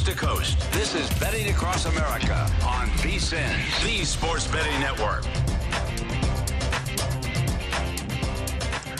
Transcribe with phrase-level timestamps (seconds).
[0.00, 0.72] Coast to coast.
[0.72, 5.24] This is Betting Across America on VSIN, the sports betting network.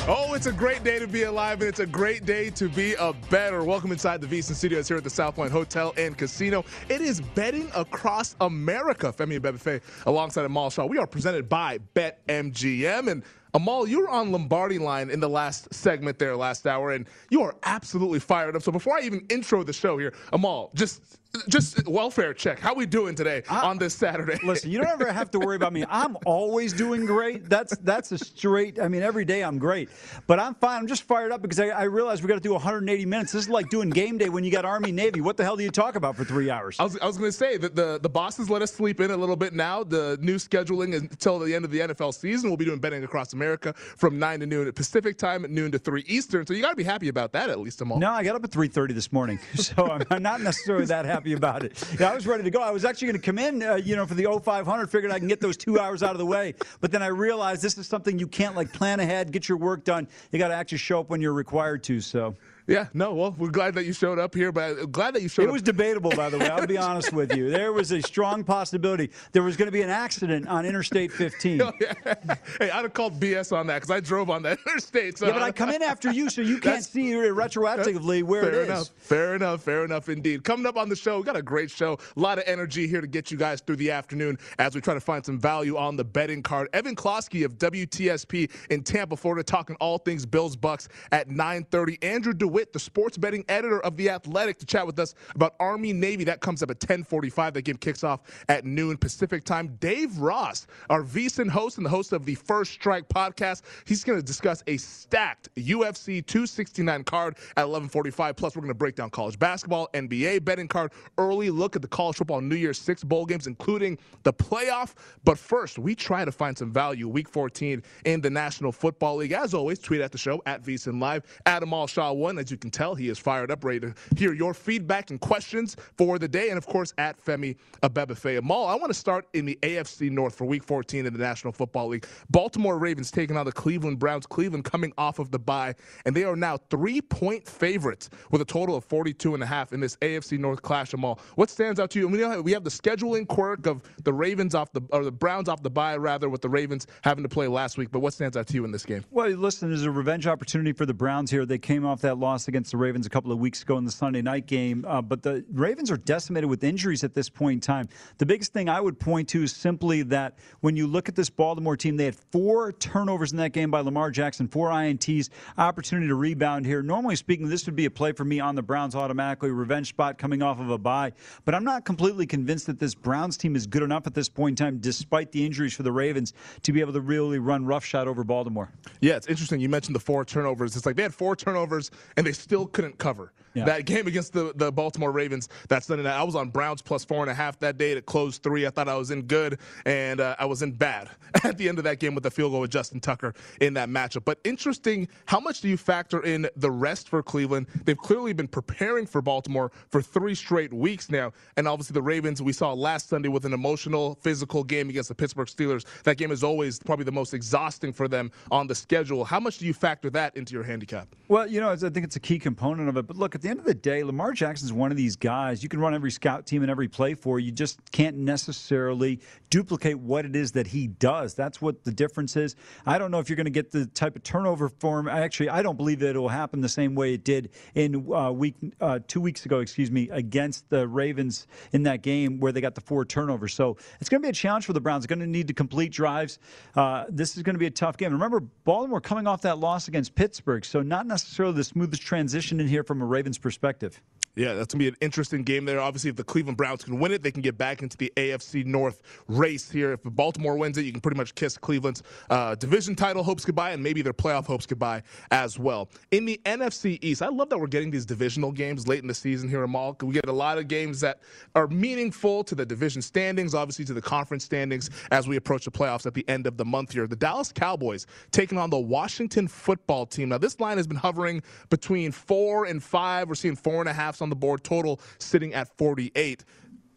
[0.06, 2.94] Oh, it's a great day to be alive, and it's a great day to be
[2.94, 3.65] a better.
[3.65, 6.65] Welcome inside the VSIN Studios here at the South Point Hotel and Casino.
[6.91, 9.10] It is betting across America.
[9.10, 10.84] Femi Abebefe alongside Amal Shaw.
[10.84, 13.22] We are presented by BetMGM, and
[13.55, 17.43] Amal, you were on Lombardi line in the last segment there last hour, and you
[17.43, 18.62] are absolutely fired up.
[18.62, 21.19] So before I even intro the show here, Amal, just
[21.49, 22.59] just welfare check.
[22.59, 24.39] How we doing today I, on this Saturday?
[24.45, 25.85] Listen, you don't ever have to worry about me.
[25.89, 27.49] I'm always doing great.
[27.49, 28.81] That's that's a straight.
[28.81, 29.91] I mean, every day I'm great,
[30.27, 30.81] but I'm fine.
[30.81, 33.33] I'm just fired up because I, I realize we got to do 180 minutes.
[33.33, 35.21] This is like doing game day when you got Army Navy.
[35.21, 36.77] What the hell do you talk about for three hours?
[36.81, 39.11] I was, I was going to say that the the bosses let us sleep in
[39.11, 39.85] a little bit now.
[39.85, 42.51] The new scheduling until the end of the NFL season.
[42.51, 45.71] We'll be doing betting across America from nine to noon at Pacific time, at noon
[45.73, 46.47] to three Eastern.
[46.47, 47.99] So you got to be happy about that at least, Amal.
[47.99, 51.20] No, I got up at 3:30 this morning, so I'm, I'm not necessarily that happy
[51.27, 51.83] about it.
[51.99, 52.61] Yeah, I was ready to go.
[52.61, 54.91] I was actually going to come in, uh, you know, for the 0500.
[54.91, 56.55] Figured I can get those two hours out of the way.
[56.81, 59.85] But then I realized this is something you can't like plan ahead, get your work
[59.85, 60.09] done.
[60.33, 62.01] You got to actually show up when you're required to.
[62.01, 62.35] So.
[62.71, 65.29] Yeah, no, well, we're glad that you showed up here, but I'm glad that you
[65.29, 65.51] showed it up.
[65.51, 66.49] It was debatable, by the way.
[66.49, 67.51] I'll be honest with you.
[67.51, 71.61] There was a strong possibility there was going to be an accident on Interstate 15.
[71.71, 72.15] Oh, yeah.
[72.59, 75.19] Hey, I'd have called BS on that because I drove on that interstate.
[75.19, 75.27] So.
[75.27, 78.61] Yeah, but I come in after you, so you can't see retroactively where it is.
[78.61, 78.69] fair it is.
[78.69, 78.89] Enough.
[78.97, 79.63] Fair enough.
[79.63, 80.45] Fair enough indeed.
[80.45, 81.99] Coming up on the show, we got a great show.
[82.17, 84.95] A lot of energy here to get you guys through the afternoon as we try
[84.95, 86.69] to find some value on the betting card.
[86.73, 91.99] Evan Klosky of WTSP in Tampa, Florida, talking all things Bills Bucks at 9:30.
[92.03, 95.93] Andrew DeWitt, the sports betting editor of The Athletic, to chat with us about Army
[95.93, 96.25] Navy.
[96.25, 97.54] That comes up at 10:45.
[97.54, 99.76] That game kicks off at noon Pacific time.
[99.81, 104.19] Dave Ross, our VSIN host and the host of the First Strike podcast, he's going
[104.19, 108.37] to discuss a stacked UFC 269 card at 11:45.
[108.37, 111.88] Plus, we're going to break down college basketball, NBA betting card, early look at the
[111.88, 114.94] college football New Year's Six bowl games, including the playoff.
[115.25, 119.33] But first, we try to find some value Week 14 in the National Football League.
[119.33, 121.24] As always, tweet at the show at VSIN Live.
[121.47, 124.33] at Amal Shaw one, as you can tell, he is fired up, ready to hear
[124.33, 128.66] your feedback and questions for the day, and of course at Femi Abebefe Amal.
[128.66, 131.89] I want to start in the AFC North for Week 14 in the National Football
[131.89, 132.07] League.
[132.31, 134.27] Baltimore Ravens taking on the Cleveland Browns.
[134.27, 135.75] Cleveland coming off of the bye,
[136.07, 139.81] and they are now three-point favorites with a total of 42 and a half in
[139.81, 140.95] this AFC North clash.
[140.95, 142.09] Amal, what stands out to you?
[142.09, 145.51] We know we have the scheduling quirk of the Ravens off the or the Browns
[145.51, 147.91] off the bye, rather, with the Ravens having to play last week.
[147.91, 149.04] But what stands out to you in this game?
[149.10, 151.45] Well, listen, there's a revenge opportunity for the Browns here.
[151.45, 153.84] They came off that loss lost against the Ravens a couple of weeks ago in
[153.84, 154.84] the Sunday night game.
[154.86, 157.88] Uh, but the Ravens are decimated with injuries at this point in time.
[158.18, 161.28] The biggest thing I would point to is simply that when you look at this
[161.28, 165.28] Baltimore team, they had four turnovers in that game by Lamar Jackson, four INTs,
[165.59, 166.82] opportunity to rebound here.
[166.82, 170.16] Normally speaking, this would be a play for me on the Browns automatically, revenge spot
[170.16, 171.12] coming off of a bye.
[171.44, 174.60] But I'm not completely convinced that this Browns team is good enough at this point
[174.60, 176.32] in time, despite the injuries for the Ravens,
[176.62, 178.71] to be able to really run roughshod over Baltimore.
[179.00, 179.59] Yeah, it's interesting.
[179.59, 180.77] You mentioned the four turnovers.
[180.77, 181.91] It's like they had four turnovers
[182.21, 183.33] and they still couldn't cover.
[183.55, 183.65] Yeah.
[183.65, 187.05] That game against the, the Baltimore Ravens that Sunday night, I was on Browns plus
[187.05, 187.93] four and a half that day.
[187.93, 188.67] It closed three.
[188.67, 191.11] I thought I was in good, and uh, I was in bad
[191.45, 193.89] at the end of that game with the field goal with Justin Tucker in that
[193.89, 194.25] matchup.
[194.25, 197.67] But interesting, how much do you factor in the rest for Cleveland?
[197.84, 202.41] They've clearly been preparing for Baltimore for three straight weeks now, and obviously the Ravens
[202.41, 205.84] we saw last Sunday with an emotional, physical game against the Pittsburgh Steelers.
[206.05, 209.25] That game is always probably the most exhausting for them on the schedule.
[209.25, 211.09] How much do you factor that into your handicap?
[211.27, 213.07] Well, you know, I think it's a key component of it.
[213.07, 215.62] But look, at the end of the day, Lamar Jackson is one of these guys
[215.62, 217.39] you can run every scout team and every play for.
[217.39, 219.21] You just can't necessarily
[219.51, 221.35] duplicate what it is that he does.
[221.35, 222.57] That's what the difference is.
[222.87, 225.09] I don't know if you're going to get the type of turnover form.
[225.09, 228.31] Actually, I don't believe that it will happen the same way it did in uh,
[228.31, 229.61] week uh, two weeks ago.
[229.61, 233.55] Excuse me, against the Ravens in that game where they got the four turnovers.
[233.55, 235.05] So it's going to be a challenge for the Browns.
[235.05, 236.39] They're going to need to complete drives.
[236.75, 238.13] Uh, this is going to be a tough game.
[238.13, 242.69] Remember, Baltimore coming off that loss against Pittsburgh, so not necessarily the smoothest transition in
[242.69, 244.01] here from a Ravens perspective.
[244.36, 245.80] Yeah, that's gonna be an interesting game there.
[245.80, 248.65] Obviously, if the Cleveland Browns can win it, they can get back into the AFC
[248.65, 249.92] North race here.
[249.92, 253.72] If Baltimore wins it, you can pretty much kiss Cleveland's uh, division title hopes goodbye
[253.72, 255.91] and maybe their playoff hopes goodbye as well.
[256.12, 259.14] In the NFC East, I love that we're getting these divisional games late in the
[259.14, 259.97] season here Amal.
[260.00, 261.21] We get a lot of games that
[261.56, 265.73] are meaningful to the division standings, obviously to the conference standings as we approach the
[265.73, 267.09] playoffs at the end of the month here.
[267.09, 270.28] The Dallas Cowboys taking on the Washington football team.
[270.28, 273.28] Now, this line has been hovering between four and five.
[273.28, 276.44] We're seeing four and a half on the board, total sitting at 48.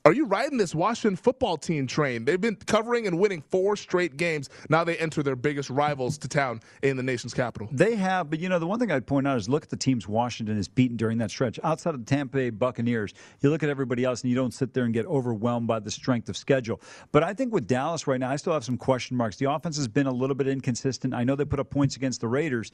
[0.06, 2.26] Are you riding this Washington football team train?
[2.26, 4.50] They've been covering and winning four straight games.
[4.68, 7.70] Now they enter their biggest rivals to town in the nation's capital.
[7.72, 9.78] They have, but you know, the one thing I'd point out is look at the
[9.78, 11.58] teams Washington has beaten during that stretch.
[11.64, 14.74] Outside of the Tampa Bay Buccaneers, you look at everybody else and you don't sit
[14.74, 16.82] there and get overwhelmed by the strength of schedule.
[17.14, 19.38] But I think with Dallas right now, I still have some question marks.
[19.38, 21.14] The offense has been a little bit inconsistent.
[21.14, 22.74] I know they put up points against the Raiders,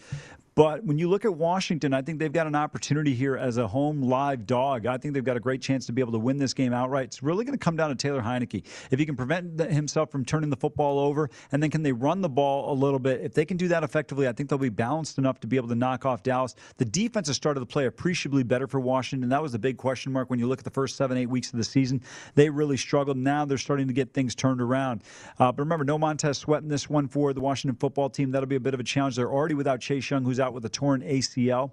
[0.55, 3.67] but when you look at Washington, I think they've got an opportunity here as a
[3.67, 4.87] home live dog.
[4.87, 7.18] I think they've got a great chance to be able to win this game outright
[7.21, 8.65] really going to come down to Taylor Heinicke.
[8.91, 12.21] If he can prevent himself from turning the football over, and then can they run
[12.21, 13.21] the ball a little bit?
[13.21, 15.69] If they can do that effectively, I think they'll be balanced enough to be able
[15.69, 16.55] to knock off Dallas.
[16.77, 19.29] The defense has started to play appreciably better for Washington.
[19.29, 21.51] That was the big question mark when you look at the first seven, eight weeks
[21.51, 22.01] of the season.
[22.35, 23.17] They really struggled.
[23.17, 25.03] Now they're starting to get things turned around.
[25.37, 28.31] Uh, but remember, no Montez Sweat in this one for the Washington football team.
[28.31, 29.15] That'll be a bit of a challenge.
[29.15, 31.71] They're already without Chase Young, who's out with a torn ACL.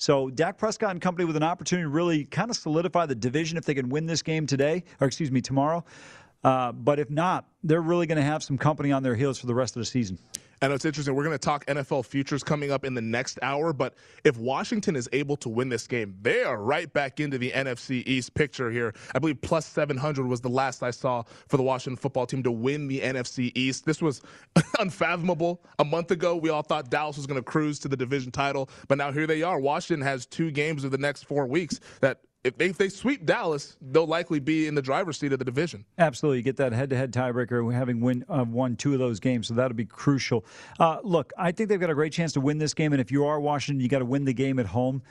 [0.00, 3.58] So Dak Prescott and company with an opportunity to really kind of solidify the division
[3.58, 5.84] if they can win this game today, or excuse me, tomorrow.
[6.42, 9.46] Uh, but if not, they're really going to have some company on their heels for
[9.46, 10.18] the rest of the season.
[10.62, 11.14] And it's interesting.
[11.14, 13.72] We're going to talk NFL futures coming up in the next hour.
[13.72, 17.50] But if Washington is able to win this game, they are right back into the
[17.50, 18.94] NFC East picture here.
[19.14, 22.50] I believe plus 700 was the last I saw for the Washington football team to
[22.50, 23.86] win the NFC East.
[23.86, 24.20] This was
[24.78, 25.64] unfathomable.
[25.78, 28.68] A month ago, we all thought Dallas was going to cruise to the division title.
[28.86, 29.58] But now here they are.
[29.58, 33.26] Washington has two games of the next four weeks that if they, if they sweep
[33.26, 35.84] Dallas, they'll likely be in the driver's seat of the division.
[35.98, 39.54] Absolutely, you get that head-to-head tiebreaker, having win uh, won two of those games, so
[39.54, 40.44] that'll be crucial.
[40.78, 43.10] Uh, look, I think they've got a great chance to win this game, and if
[43.10, 45.02] you are Washington, you got to win the game at home.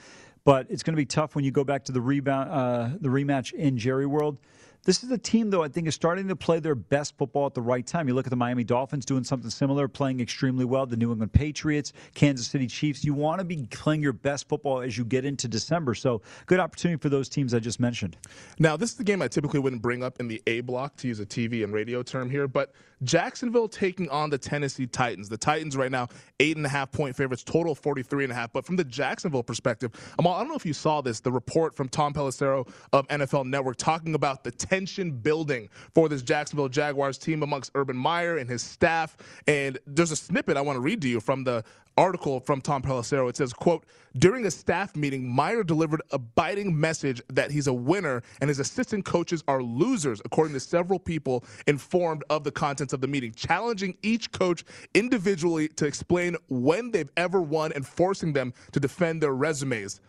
[0.46, 3.10] But it's going to be tough when you go back to the rebound, uh, the
[3.10, 4.38] rematch in Jerry World.
[4.86, 7.54] This is a team, though, I think is starting to play their best football at
[7.54, 8.08] the right time.
[8.08, 10.86] You look at the Miami Dolphins doing something similar, playing extremely well.
[10.86, 13.04] The New England Patriots, Kansas City Chiefs.
[13.04, 15.94] You want to be playing your best football as you get into December.
[15.96, 18.18] So, good opportunity for those teams I just mentioned.
[18.58, 21.08] Now, this is the game I typically wouldn't bring up in the A block, to
[21.08, 25.30] use a TV and radio term here, but Jacksonville taking on the Tennessee Titans.
[25.30, 26.08] The Titans right now,
[26.40, 28.52] eight and a half point favorites, total 43 and a half.
[28.52, 31.76] But from the Jacksonville perspective, Amal, I don't know if you saw this, the report
[31.76, 37.18] from Tom Pelissero of NFL Network talking about the tension building for this Jacksonville Jaguars
[37.18, 39.18] team amongst Urban Meyer and his staff.
[39.46, 41.66] And there's a snippet I want to read to you from the
[41.98, 43.28] article from Tom Pelissero.
[43.28, 43.84] It says, quote,
[44.18, 48.60] during a staff meeting, Meyer delivered a biting message that he's a winner and his
[48.60, 53.34] assistant coaches are losers, according to several people informed of the contents of the meeting,
[53.34, 59.22] challenging each coach individually to explain when they've ever won and forcing them to defend
[59.22, 60.00] their resumes.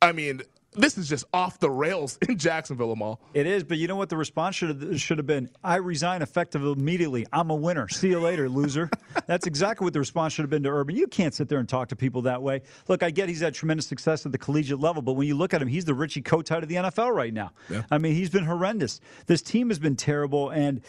[0.00, 0.42] I mean,
[0.74, 3.20] this is just off the rails in Jacksonville, Amal.
[3.34, 4.08] It is, but you know what?
[4.08, 7.26] The response should have should have been, "I resign effective immediately.
[7.32, 7.88] I'm a winner.
[7.88, 8.90] See you later, loser."
[9.26, 10.96] That's exactly what the response should have been to Urban.
[10.96, 12.62] You can't sit there and talk to people that way.
[12.88, 15.52] Look, I get he's had tremendous success at the collegiate level, but when you look
[15.52, 17.52] at him, he's the Richie Kotite of the NFL right now.
[17.68, 17.82] Yeah.
[17.90, 19.00] I mean, he's been horrendous.
[19.26, 20.80] This team has been terrible, and.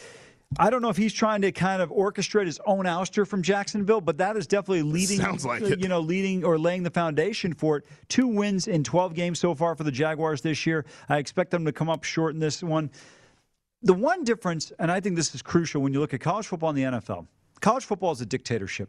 [0.58, 4.00] I don't know if he's trying to kind of orchestrate his own ouster from Jacksonville,
[4.00, 5.18] but that is definitely leading.
[5.18, 5.80] Sounds like uh, it.
[5.80, 7.84] You know, leading or laying the foundation for it.
[8.08, 10.84] Two wins in 12 games so far for the Jaguars this year.
[11.08, 12.90] I expect them to come up short in this one.
[13.82, 16.70] The one difference, and I think this is crucial when you look at college football
[16.70, 17.26] and the NFL.
[17.60, 18.88] College football is a dictatorship.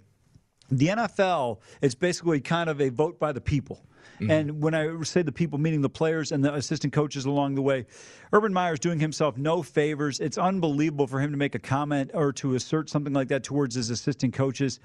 [0.70, 3.86] The NFL is basically kind of a vote by the people.
[4.30, 7.62] And when I say the people, meaning the players and the assistant coaches along the
[7.62, 7.86] way,
[8.32, 10.20] Urban Meyer's doing himself no favors.
[10.20, 13.76] It's unbelievable for him to make a comment or to assert something like that towards
[13.76, 14.80] his assistant coaches.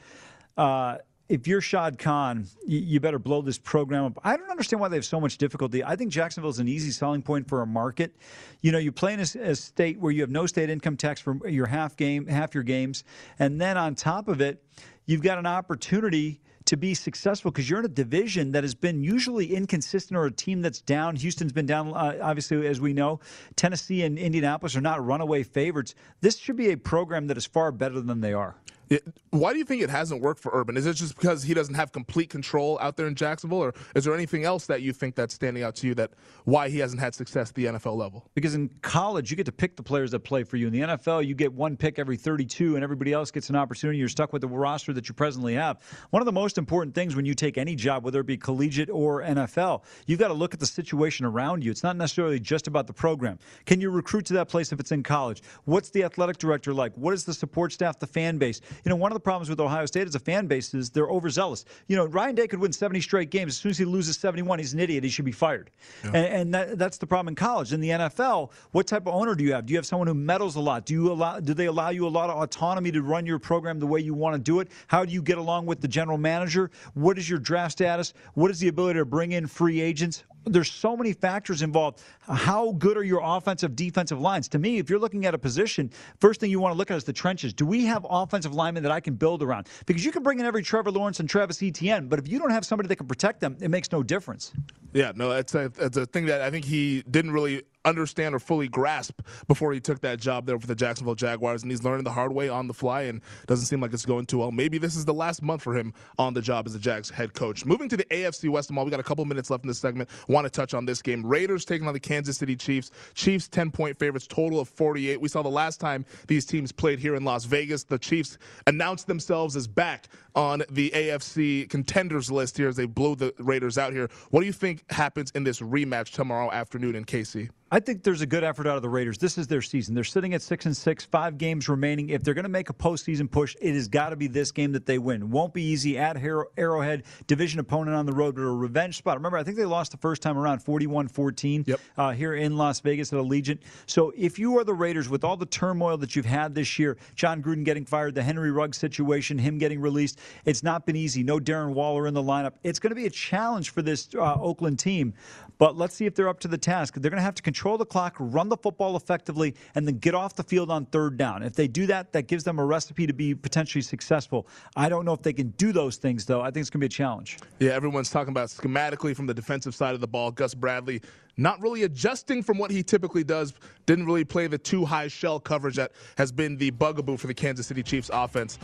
[0.56, 4.18] Uh, if you're Shad Khan, you, you better blow this program up.
[4.24, 5.84] I don't understand why they have so much difficulty.
[5.84, 8.16] I think Jacksonville is an easy selling point for a market.
[8.62, 11.20] You know, you play in a, a state where you have no state income tax
[11.20, 13.04] for your half game, half your games,
[13.38, 14.64] and then on top of it,
[15.10, 19.02] you've got an opportunity to be successful because you're in a division that has been
[19.02, 21.16] usually inconsistent or a team that's down.
[21.16, 23.18] Houston's been down, uh, obviously, as we know.
[23.56, 25.96] Tennessee and Indianapolis are not runaway favorites.
[26.20, 28.54] This should be a program that is far better than they are.
[28.90, 30.76] It, why do you think it hasn't worked for Urban?
[30.76, 34.04] Is it just because he doesn't have complete control out there in Jacksonville, or is
[34.04, 36.10] there anything else that you think that's standing out to you that
[36.44, 38.28] why he hasn't had success at the NFL level?
[38.34, 40.66] Because in college, you get to pick the players that play for you.
[40.66, 43.96] In the NFL, you get one pick every 32, and everybody else gets an opportunity.
[43.96, 45.78] You're stuck with the roster that you presently have.
[46.10, 48.90] One of the most important things when you take any job, whether it be collegiate
[48.90, 51.70] or NFL, you've got to look at the situation around you.
[51.70, 53.38] It's not necessarily just about the program.
[53.66, 55.44] Can you recruit to that place if it's in college?
[55.64, 56.92] What's the athletic director like?
[56.96, 58.60] What is the support staff, the fan base?
[58.84, 61.08] You know, one of the problems with Ohio State as a fan base is they're
[61.08, 61.64] overzealous.
[61.86, 63.52] You know, Ryan Day could win 70 straight games.
[63.52, 65.04] As soon as he loses 71, he's an idiot.
[65.04, 65.70] He should be fired.
[66.04, 67.72] And, and that, that's the problem in college.
[67.72, 69.66] In the NFL, what type of owner do you have?
[69.66, 70.86] Do you have someone who meddles a lot?
[70.86, 71.40] Do you allow?
[71.40, 74.14] Do they allow you a lot of autonomy to run your program the way you
[74.14, 74.68] want to do it?
[74.86, 76.70] How do you get along with the general manager?
[76.94, 78.14] What is your draft status?
[78.34, 80.24] What is the ability to bring in free agents?
[80.44, 82.02] There's so many factors involved.
[82.20, 84.48] How good are your offensive, defensive lines?
[84.48, 86.96] To me, if you're looking at a position, first thing you want to look at
[86.96, 87.52] is the trenches.
[87.52, 89.68] Do we have offensive that I can build around?
[89.86, 92.50] Because you can bring in every Trevor Lawrence and Travis Etienne, but if you don't
[92.50, 94.52] have somebody that can protect them, it makes no difference.
[94.92, 98.38] Yeah, no, that's a, that's a thing that I think he didn't really understand or
[98.38, 102.04] fully grasp before he took that job there for the Jacksonville Jaguars, and he's learning
[102.04, 104.52] the hard way on the fly, and doesn't seem like it's going too well.
[104.52, 107.34] Maybe this is the last month for him on the job as the Jags head
[107.34, 107.64] coach.
[107.64, 110.08] Moving to the AFC West, Amal, we got a couple minutes left in this segment.
[110.28, 111.24] Want to touch on this game?
[111.24, 112.90] Raiders taking on the Kansas City Chiefs.
[113.14, 115.20] Chiefs ten point favorites, total of 48.
[115.20, 117.84] We saw the last time these teams played here in Las Vegas.
[117.84, 123.14] The Chiefs announced themselves as back on the AFC contenders list here as they blow
[123.14, 124.08] the Raiders out here.
[124.30, 127.50] What do you think happens in this rematch tomorrow afternoon in KC?
[127.72, 129.16] I think there's a good effort out of the Raiders.
[129.16, 129.94] This is their season.
[129.94, 132.08] They're sitting at six and six, five games remaining.
[132.10, 134.72] If they're going to make a postseason push, it has got to be this game
[134.72, 135.30] that they win.
[135.30, 139.18] Won't be easy at Arrowhead, division opponent on the road, but a revenge spot.
[139.18, 141.80] Remember, I think they lost the first time around 41 14 Yep.
[141.96, 143.60] uh, here in Las Vegas at Allegiant.
[143.86, 146.96] So if you are the Raiders, with all the turmoil that you've had this year,
[147.14, 151.22] Jon Gruden getting fired, the Henry Ruggs situation, him getting released, it's not been easy.
[151.22, 152.52] No Darren Waller in the lineup.
[152.62, 155.14] It's going to be a challenge for this uh, Oakland team.
[155.58, 156.94] But let's see if they're up to the task.
[156.94, 160.14] They're going to have to control the clock, run the football effectively, and then get
[160.14, 161.42] off the field on third down.
[161.42, 164.48] If they do that, that gives them a recipe to be potentially successful.
[164.74, 166.40] I don't know if they can do those things, though.
[166.40, 167.38] I think it's going to be a challenge.
[167.58, 170.30] Yeah, everyone's talking about schematically from the defensive side of the ball.
[170.30, 171.02] Gus Bradley
[171.36, 173.54] not really adjusting from what he typically does.
[173.86, 177.34] Didn't really play the two high shell coverage that has been the bugaboo for the
[177.34, 178.58] Kansas City Chiefs offense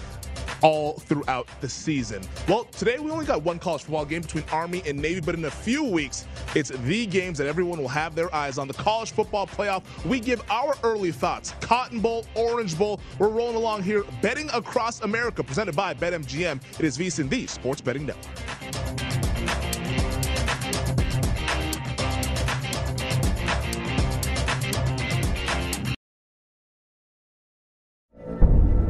[0.63, 2.23] all throughout the season.
[2.49, 5.45] Well, today we only got one college football game between Army and Navy, but in
[5.45, 8.69] a few weeks, it's the games that everyone will have their eyes on.
[8.69, 9.83] The college football playoff.
[10.05, 11.55] We give our early thoughts.
[11.61, 13.01] Cotton Bowl, Orange Bowl.
[13.19, 16.61] We're rolling along here, betting across America, presented by BetMGM.
[16.79, 18.25] It is VSIN, the Sports Betting Network.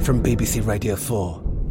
[0.07, 1.43] From BBC Radio 4,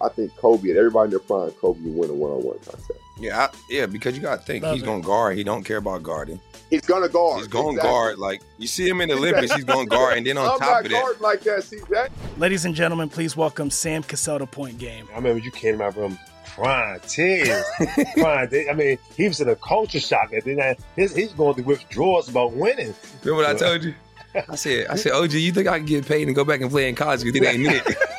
[0.00, 2.58] I think Kobe and everybody in their prime, Kobe would win a one on one
[2.58, 2.90] contest.
[3.18, 5.36] Yeah, I, yeah, because you got to think Love he's going to guard.
[5.36, 6.40] He don't care about guarding.
[6.68, 7.38] He's going to guard.
[7.38, 7.90] He's going to exactly.
[7.90, 8.18] guard.
[8.18, 10.58] Like you see him in the Olympics, he's going to guard, and then on I'm
[10.58, 11.62] top of that, like that.
[11.62, 12.10] See that?
[12.38, 15.06] Ladies and gentlemen, please welcome Sam Cassell to Point Game.
[15.12, 17.62] I remember you came out from prime ten,
[18.16, 18.48] prime.
[18.52, 21.64] I mean, he was in a culture shock, and then uh, his, he's going through
[21.64, 22.94] withdrawals about winning.
[23.22, 23.94] Remember what I told you?
[24.48, 26.68] I said, I said, OG, you think I can get paid and go back and
[26.68, 27.22] play in college?
[27.22, 27.96] Because it ain't it.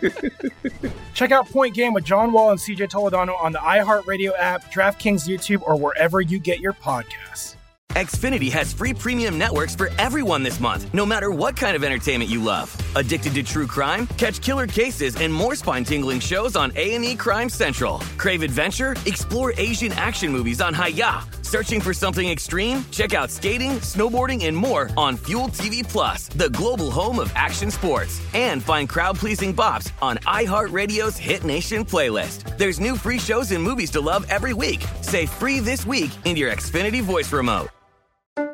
[1.14, 5.28] Check out Point Game with John Wall and CJ Toledano on the iHeartRadio app, DraftKings
[5.28, 7.56] YouTube, or wherever you get your podcasts.
[7.90, 12.30] Xfinity has free premium networks for everyone this month, no matter what kind of entertainment
[12.30, 12.74] you love.
[12.94, 14.06] Addicted to true crime?
[14.16, 17.98] Catch killer cases and more spine-tingling shows on A&E Crime Central.
[18.16, 18.94] Crave adventure?
[19.06, 21.39] Explore Asian action movies on Hi-YAH.
[21.50, 22.84] Searching for something extreme?
[22.92, 27.72] Check out skating, snowboarding, and more on Fuel TV Plus, the global home of action
[27.72, 28.22] sports.
[28.34, 32.56] And find crowd-pleasing bops on iHeartRadio's Hit Nation playlist.
[32.56, 34.84] There's new free shows and movies to love every week.
[35.00, 37.70] Say free this week in your Xfinity voice remote.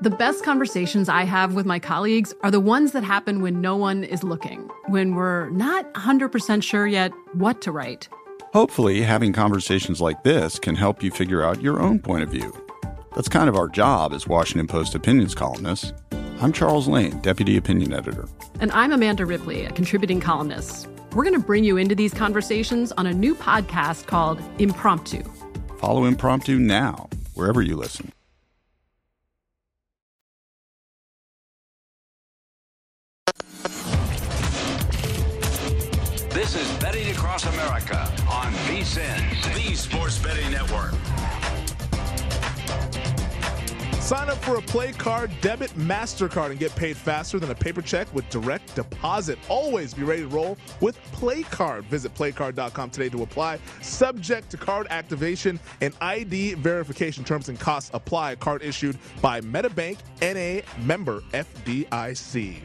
[0.01, 3.77] The best conversations I have with my colleagues are the ones that happen when no
[3.77, 8.09] one is looking, when we're not 100% sure yet what to write.
[8.55, 12.66] Hopefully, having conversations like this can help you figure out your own point of view.
[13.17, 15.95] That's kind of our job as Washington Post opinions columnists.
[16.43, 18.29] I'm Charles Lane, Deputy Opinion Editor.
[18.61, 20.87] And I'm Amanda Ripley, a contributing columnist.
[21.15, 25.23] We're going to bring you into these conversations on a new podcast called Impromptu.
[25.79, 28.13] Follow Impromptu now, wherever you listen.
[36.35, 37.99] This is Betting Across America
[38.31, 40.93] on VSIN, the Sports Betting Network.
[44.07, 47.83] Sign up for a play card debit MasterCard and get paid faster than a paper
[47.83, 49.37] check with direct deposit.
[49.49, 51.87] Always be ready to roll with Play Card.
[51.87, 53.59] Visit playcard.com today to apply.
[53.83, 58.37] Subject to card activation and ID verification terms and costs apply.
[58.37, 62.61] Card issued by MetaBank NA member FDIC.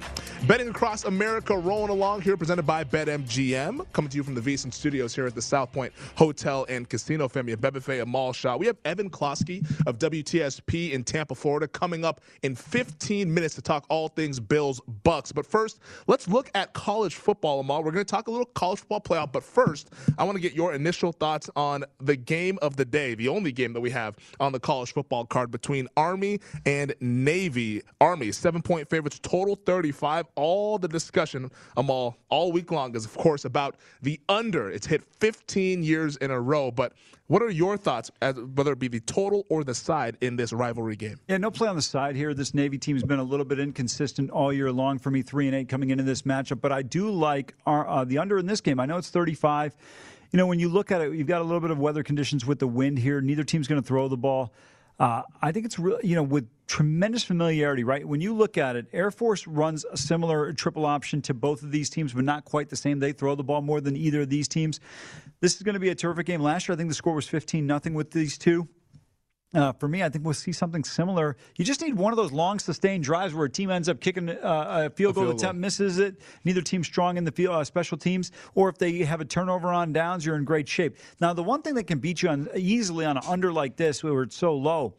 [0.47, 3.85] Betting across America rolling along here, presented by BetMGM.
[3.93, 7.27] Coming to you from the VSIN Studios here at the South Point Hotel and Casino.
[7.27, 8.59] Femi Abebefe, a mall shot.
[8.59, 11.21] We have Evan Klosky of WTSP in Tampa.
[11.21, 15.31] Tampa, Florida, coming up in 15 minutes to talk all things Bills Bucks.
[15.31, 17.83] But first, let's look at college football, Amal.
[17.83, 19.31] We're going to talk a little college football playoff.
[19.31, 23.13] But first, I want to get your initial thoughts on the game of the day,
[23.13, 27.83] the only game that we have on the college football card between Army and Navy.
[28.01, 30.25] Army, seven point favorites, total 35.
[30.35, 34.69] All the discussion, Amal, all week long is, of course, about the under.
[34.69, 36.71] It's hit 15 years in a row.
[36.71, 36.93] But
[37.27, 40.51] what are your thoughts, as, whether it be the total or the side in this
[40.51, 41.19] rivalry game?
[41.27, 42.33] Yeah, no play on the side here.
[42.33, 45.55] This Navy team's been a little bit inconsistent all year long for me, three and
[45.55, 46.61] eight coming into this matchup.
[46.61, 48.79] But I do like our, uh, the under in this game.
[48.79, 49.75] I know it's 35.
[50.31, 52.45] You know, when you look at it, you've got a little bit of weather conditions
[52.45, 53.19] with the wind here.
[53.21, 54.53] Neither team's going to throw the ball.
[55.01, 58.07] Uh, I think it's real, you know, with tremendous familiarity, right?
[58.07, 61.71] When you look at it, Air Force runs a similar triple option to both of
[61.71, 62.99] these teams, but not quite the same.
[62.99, 64.79] They throw the ball more than either of these teams.
[65.39, 66.39] This is going to be a terrific game.
[66.39, 68.67] Last year, I think the score was 15 nothing with these two.
[69.53, 71.35] Uh, for me, I think we'll see something similar.
[71.57, 74.29] You just need one of those long, sustained drives where a team ends up kicking
[74.29, 76.21] uh, a field goal, attempt, misses it.
[76.45, 79.67] Neither team strong in the field, uh, special teams, or if they have a turnover
[79.67, 80.95] on downs, you're in great shape.
[81.19, 84.01] Now, the one thing that can beat you on, easily on an under like this,
[84.01, 84.93] where it's so low,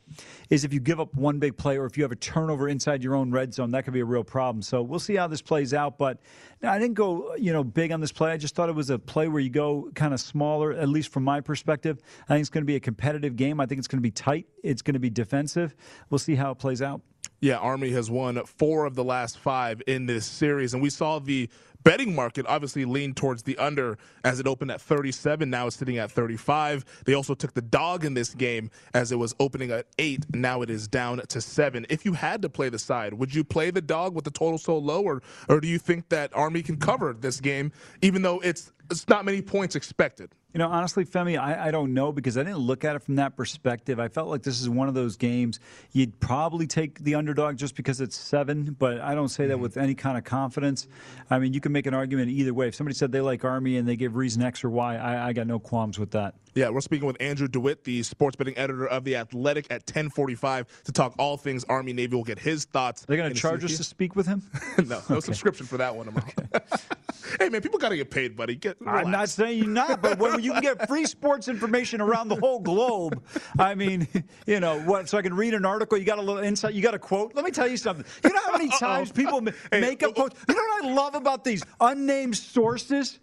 [0.50, 3.02] is if you give up one big play or if you have a turnover inside
[3.02, 3.70] your own red zone.
[3.70, 4.60] That could be a real problem.
[4.60, 5.96] So we'll see how this plays out.
[5.96, 6.20] But
[6.62, 8.32] I didn't go, you know, big on this play.
[8.32, 11.08] I just thought it was a play where you go kind of smaller, at least
[11.08, 12.02] from my perspective.
[12.24, 13.58] I think it's going to be a competitive game.
[13.58, 14.41] I think it's going to be tight.
[14.62, 15.74] It's going to be defensive.
[16.10, 17.00] We'll see how it plays out.
[17.40, 21.18] Yeah, Army has won four of the last five in this series, and we saw
[21.18, 21.48] the
[21.82, 25.50] betting market obviously leaned towards the under as it opened at 37.
[25.50, 26.84] Now it's sitting at 35.
[27.04, 30.24] They also took the dog in this game as it was opening at eight.
[30.32, 31.86] Now it is down to seven.
[31.90, 34.58] If you had to play the side, would you play the dog with the total
[34.58, 38.38] so low, or or do you think that Army can cover this game, even though
[38.40, 40.30] it's it's not many points expected.
[40.54, 43.16] You know, honestly, Femi, I, I don't know because I didn't look at it from
[43.16, 43.98] that perspective.
[43.98, 45.60] I felt like this is one of those games
[45.92, 49.62] you'd probably take the underdog just because it's seven, but I don't say that Mm-hmm.
[49.62, 50.88] with any kind of confidence.
[51.30, 52.68] I mean, you can make an argument either way.
[52.68, 55.32] If somebody said they like Army and they give reason X or Y, I, I
[55.32, 56.34] got no qualms with that.
[56.54, 60.66] Yeah, we're speaking with Andrew DeWitt, the sports betting editor of The Athletic, at 1045
[60.84, 62.14] to talk all things Army Navy.
[62.14, 63.06] We'll get his thoughts.
[63.06, 64.42] They're going to charge us to speak with him?
[64.86, 66.08] no, no subscription for that one.
[66.08, 66.24] Amal.
[67.40, 68.54] hey, man, people got to get paid, buddy.
[68.56, 72.28] Get, I'm not saying you're not, but when you can get free sports information around
[72.28, 73.22] the whole globe,
[73.58, 74.08] I mean,
[74.46, 75.08] you know, what?
[75.08, 75.98] So I can read an article.
[75.98, 76.74] You got a little insight.
[76.74, 77.34] You got a quote.
[77.34, 78.04] Let me tell you something.
[78.24, 80.28] You know how many times people ma- make up oh, oh.
[80.28, 80.40] quotes?
[80.48, 83.18] You know what I love about these unnamed sources?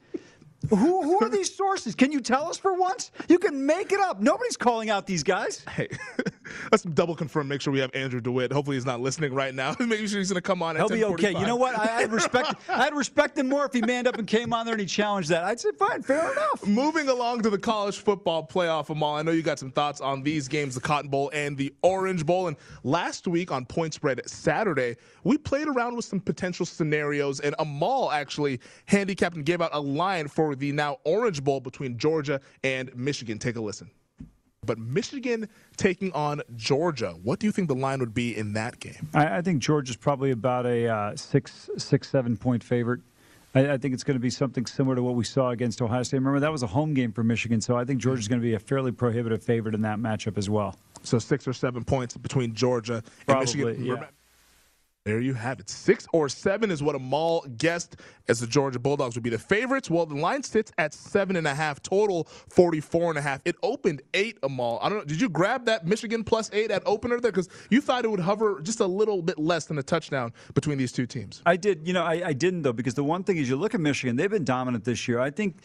[0.67, 1.95] Who, who are these sources?
[1.95, 3.11] Can you tell us for once?
[3.29, 4.19] You can make it up.
[4.19, 5.63] Nobody's calling out these guys.
[5.69, 5.87] Hey,
[6.71, 7.47] let's double confirm.
[7.47, 8.51] Make sure we have Andrew DeWitt.
[8.51, 9.75] Hopefully, he's not listening right now.
[9.79, 10.75] Maybe sure he's going to come on.
[10.75, 11.31] He'll be okay.
[11.31, 11.77] You know what?
[11.79, 12.55] I, I'd respect.
[12.67, 15.29] I'd respect him more if he manned up and came on there and he challenged
[15.29, 15.45] that.
[15.45, 16.67] I'd say, fine, fair enough.
[16.67, 19.15] Moving along to the college football playoff, Amal.
[19.15, 22.25] I know you got some thoughts on these games, the Cotton Bowl and the Orange
[22.25, 22.47] Bowl.
[22.47, 27.55] And last week on Point Spread Saturday, we played around with some potential scenarios, and
[27.59, 32.39] Amal actually handicapped and gave out a line for the now Orange Bowl between Georgia
[32.63, 33.39] and Michigan.
[33.39, 33.89] Take a listen.
[34.65, 38.79] But Michigan taking on Georgia, what do you think the line would be in that
[38.79, 39.09] game?
[39.13, 42.99] I, I think Georgia's probably about a uh, six, six, seven point favorite.
[43.55, 46.03] I, I think it's going to be something similar to what we saw against Ohio
[46.03, 46.17] State.
[46.17, 48.53] Remember, that was a home game for Michigan, so I think Georgia's going to be
[48.53, 50.75] a fairly prohibitive favorite in that matchup as well.
[51.03, 53.85] So six or seven points between Georgia and Probably, Michigan.
[53.85, 54.07] yeah.
[55.05, 55.69] There you have it.
[55.69, 57.95] Six or seven is what Amal guessed
[58.27, 59.89] as the Georgia Bulldogs would be the favorites.
[59.89, 63.41] Well, the line sits at seven and a half total, 44 and a half.
[63.45, 64.77] It opened eight, Amal.
[64.81, 65.05] I don't know.
[65.05, 67.31] Did you grab that Michigan plus eight at opener there?
[67.31, 70.77] Because you thought it would hover just a little bit less than a touchdown between
[70.77, 71.41] these two teams.
[71.45, 71.87] I did.
[71.87, 74.17] You know, I, I didn't though because the one thing is you look at Michigan;
[74.17, 75.19] they've been dominant this year.
[75.19, 75.59] I think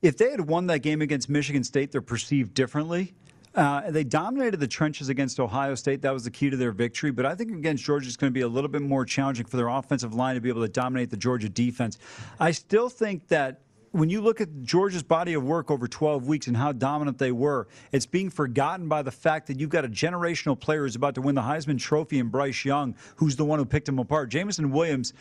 [0.00, 3.14] if they had won that game against Michigan State, they're perceived differently.
[3.54, 6.02] Uh, they dominated the trenches against Ohio State.
[6.02, 7.10] That was the key to their victory.
[7.10, 9.56] But I think against Georgia, it's going to be a little bit more challenging for
[9.56, 11.98] their offensive line to be able to dominate the Georgia defense.
[12.38, 16.46] I still think that when you look at Georgia's body of work over 12 weeks
[16.46, 19.88] and how dominant they were, it's being forgotten by the fact that you've got a
[19.88, 23.58] generational player who's about to win the Heisman Trophy and Bryce Young, who's the one
[23.58, 24.28] who picked him apart.
[24.28, 25.12] Jameson Williams.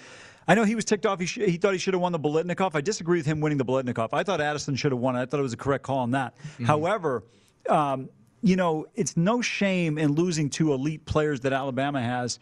[0.47, 1.19] I know he was ticked off.
[1.19, 2.71] He, sh- he thought he should have won the Biletnikoff.
[2.75, 4.09] I disagree with him winning the Biletnikoff.
[4.13, 5.21] I thought Addison should have won it.
[5.21, 6.35] I thought it was a correct call on that.
[6.63, 7.23] However,
[7.67, 8.09] um,
[8.41, 12.39] you know, it's no shame in losing two elite players that Alabama has.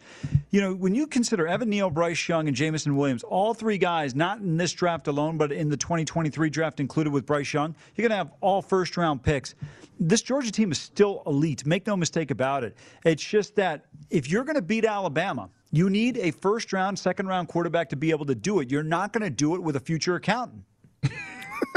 [0.50, 4.14] You know, when you consider Evan Neal, Bryce Young, and Jameson Williams, all three guys,
[4.14, 8.08] not in this draft alone, but in the 2023 draft included with Bryce Young, you're
[8.08, 9.54] going to have all first round picks.
[10.00, 11.66] This Georgia team is still elite.
[11.66, 12.76] Make no mistake about it.
[13.04, 17.26] It's just that if you're going to beat Alabama, you need a first round, second
[17.26, 18.70] round quarterback to be able to do it.
[18.70, 20.62] You're not going to do it with a future accountant.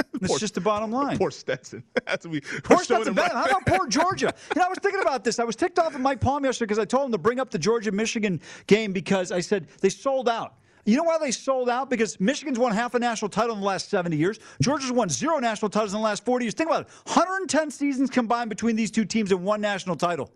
[0.22, 1.18] That's just the bottom line.
[1.18, 1.84] Poor Stetson.
[2.06, 3.34] That's what we, Poor Stetson Bennett.
[3.34, 4.34] right How about poor Georgia?
[4.56, 5.40] You know, I was thinking about this.
[5.40, 7.50] I was ticked off at Mike Palm yesterday because I told him to bring up
[7.50, 10.56] the Georgia Michigan game because I said they sold out.
[10.86, 11.90] You know why they sold out?
[11.90, 14.40] Because Michigan's won half a national title in the last 70 years.
[14.62, 16.54] Georgia's won zero national titles in the last 40 years.
[16.56, 20.32] Think about it 110 seasons combined between these two teams and one national title.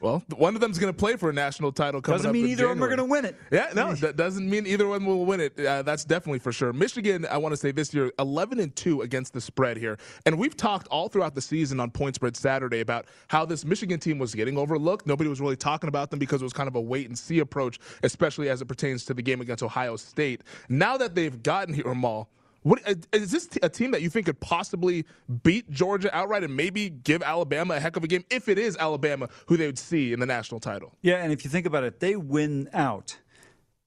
[0.00, 2.64] Well, one of them's going to play for a national title coming Doesn't mean either
[2.64, 3.36] of them are going to win it.
[3.50, 5.60] Yeah, no, that doesn't mean either one will win it.
[5.60, 6.72] Uh, that's definitely for sure.
[6.72, 9.98] Michigan, I want to say this year, 11 and 2 against the spread here.
[10.24, 14.00] And we've talked all throughout the season on Point Spread Saturday about how this Michigan
[14.00, 15.06] team was getting overlooked.
[15.06, 17.40] Nobody was really talking about them because it was kind of a wait and see
[17.40, 20.42] approach, especially as it pertains to the game against Ohio State.
[20.70, 22.30] Now that they've gotten here, Amal,
[22.62, 25.04] what uh, is this a team that you think could possibly
[25.42, 28.76] beat Georgia outright and maybe give Alabama a heck of a game if it is
[28.76, 30.94] Alabama who they would see in the national title?
[31.02, 33.18] Yeah, and if you think about it, they win out.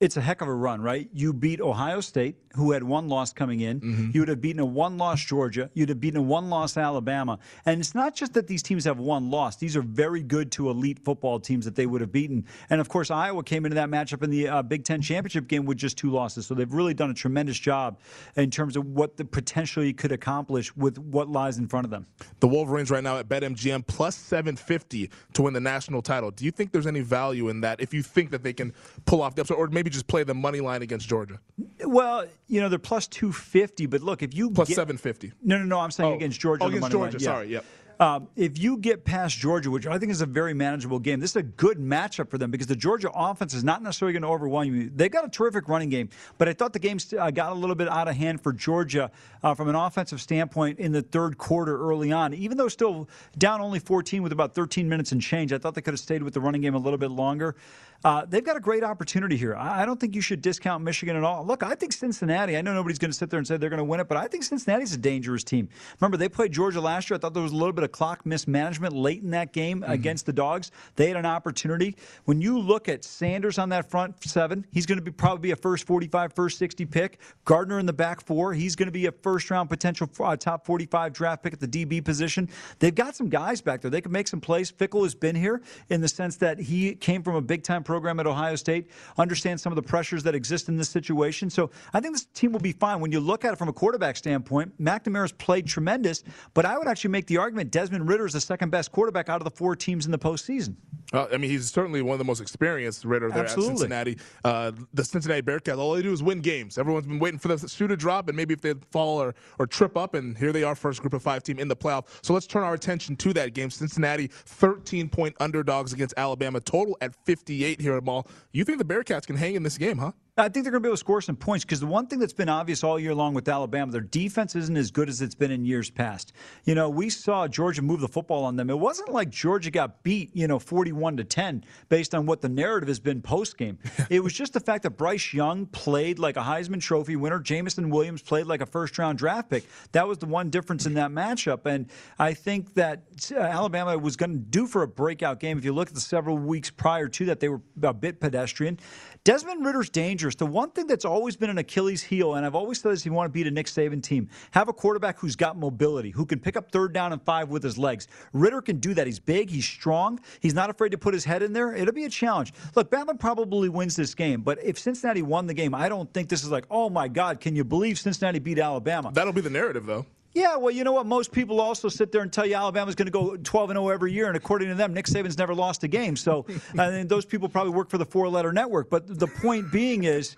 [0.03, 1.07] It's a heck of a run, right?
[1.13, 3.79] You beat Ohio State, who had one loss coming in.
[3.79, 4.09] Mm-hmm.
[4.13, 5.69] You would have beaten a one loss Georgia.
[5.73, 7.39] You'd have beaten a one loss Alabama.
[7.65, 10.69] And it's not just that these teams have one loss, these are very good to
[10.69, 12.45] elite football teams that they would have beaten.
[12.69, 15.63] And of course, Iowa came into that matchup in the uh, Big Ten championship game
[15.63, 16.47] with just two losses.
[16.47, 17.97] So they've really done a tremendous job
[18.35, 22.07] in terms of what the potentially could accomplish with what lies in front of them.
[22.41, 26.29] The Wolverines right now at BetMGM plus 750 to win the national title.
[26.29, 28.73] Do you think there's any value in that if you think that they can
[29.05, 31.39] pull off the upset or maybe just play the money line against Georgia?
[31.85, 35.31] Well, you know, they're plus 250, but look, if you Plus get, 750.
[35.43, 36.15] No, no, no, I'm saying Oh.
[36.15, 36.63] against Georgia.
[36.63, 37.31] Oh, on the against money line, Georgia, yeah.
[37.31, 37.65] sorry, yep.
[38.03, 41.29] Um, if you get past Georgia, which I think is a very manageable game, this
[41.29, 44.27] is a good matchup for them because the Georgia offense is not necessarily going to
[44.27, 44.91] overwhelm you.
[44.93, 47.77] They've got a terrific running game, but I thought the game uh, got a little
[47.77, 49.09] bit out of hand for Georgia
[49.41, 52.33] uh, from an offensive standpoint in the third quarter early on.
[52.33, 55.81] Even though still down only 14 with about 13 minutes and change, I thought they
[55.81, 57.55] could have stayed with the running game a little bit longer.
[58.03, 59.55] Uh, they've got a great opportunity here.
[59.55, 61.45] I, I, don't think you should discount Michigan at all.
[61.45, 63.77] Look, I think Cincinnati, I know nobody's going to sit there and say they're going
[63.77, 65.69] to win it, but I think Cincinnati's a dangerous team.
[66.01, 67.15] Remember, they played Georgia last year.
[67.15, 69.91] I thought there was a little bit of clock mismanagement late in that game mm-hmm.
[69.91, 70.71] against the Dogs.
[70.97, 71.95] They had an opportunity.
[72.25, 75.51] When you look at Sanders on that front seven, he's going to be probably be
[75.51, 77.19] a first 45, first 60 pick.
[77.45, 80.65] Gardner in the back four, he's going to be a first round potential uh, top
[80.65, 82.49] 45 draft pick at the DB position.
[82.79, 83.91] They've got some guys back there.
[83.91, 84.71] They can make some plays.
[84.71, 88.19] Fickell has been here in the sense that he came from a big time program
[88.19, 91.49] at Ohio State, understands some of the pressures that exist in this situation.
[91.49, 92.99] So I think this team will be fine.
[92.99, 96.87] When you look at it from a quarterback standpoint, McNamara's played tremendous, but I would
[96.87, 99.75] actually make the argument Desmond Ridder is the second best quarterback out of the four
[99.75, 100.75] teams in the postseason.
[101.11, 103.73] Uh, I mean, he's certainly one of the most experienced Ridder there Absolutely.
[103.73, 104.17] at Cincinnati.
[104.45, 106.77] Uh, the Cincinnati Bearcats, all they do is win games.
[106.77, 109.65] Everyone's been waiting for the shoe to drop, and maybe if they fall or, or
[109.65, 112.05] trip up, and here they are, first group of five team in the playoff.
[112.21, 113.71] So let's turn our attention to that game.
[113.71, 118.27] Cincinnati, 13 point underdogs against Alabama, total at 58 here Amal.
[118.51, 120.11] You think the Bearcats can hang in this game, huh?
[120.35, 122.17] I think they're going to be able to score some points because the one thing
[122.17, 125.35] that's been obvious all year long with Alabama, their defense isn't as good as it's
[125.35, 126.33] been in years past.
[126.63, 128.71] You know, we saw Georgia move the football on them.
[128.71, 132.49] It wasn't like Georgia got beat, you know, 41 to 10 based on what the
[132.49, 133.77] narrative has been post game.
[134.09, 137.39] it was just the fact that Bryce Young played like a Heisman Trophy winner.
[137.39, 139.65] Jameson Williams played like a first round draft pick.
[139.91, 141.67] That was the one difference in that matchup.
[141.67, 145.59] And I think that uh, Alabama was going to do for a breakout game.
[145.59, 148.79] If you look at the several weeks prior to that, they were a bit pedestrian.
[149.23, 149.91] Desmond Ridder's
[150.31, 153.13] The one thing that's always been an Achilles heel, and I've always said this you
[153.13, 156.39] want to beat a Nick Saban team, have a quarterback who's got mobility, who can
[156.39, 158.07] pick up third down and five with his legs.
[158.31, 159.05] Ridder can do that.
[159.05, 161.75] He's big, he's strong, he's not afraid to put his head in there.
[161.75, 162.53] It'll be a challenge.
[162.75, 166.29] Look, Bama probably wins this game, but if Cincinnati won the game, I don't think
[166.29, 169.11] this is like, oh my God, can you believe Cincinnati beat Alabama?
[169.13, 170.05] That'll be the narrative, though.
[170.33, 171.05] Yeah, well, you know what?
[171.05, 173.89] Most people also sit there and tell you Alabama's going to go 12 and 0
[173.89, 176.15] every year, and according to them, Nick Saban's never lost a game.
[176.15, 176.45] So,
[176.77, 178.89] and those people probably work for the four-letter network.
[178.89, 180.35] But the point being is,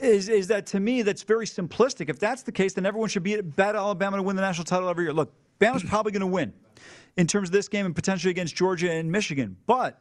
[0.00, 2.08] is is that to me that's very simplistic.
[2.08, 4.64] If that's the case, then everyone should be at bet Alabama to win the national
[4.64, 5.12] title every year.
[5.12, 6.52] Look, Bama's probably going to win
[7.16, 10.00] in terms of this game and potentially against Georgia and Michigan, but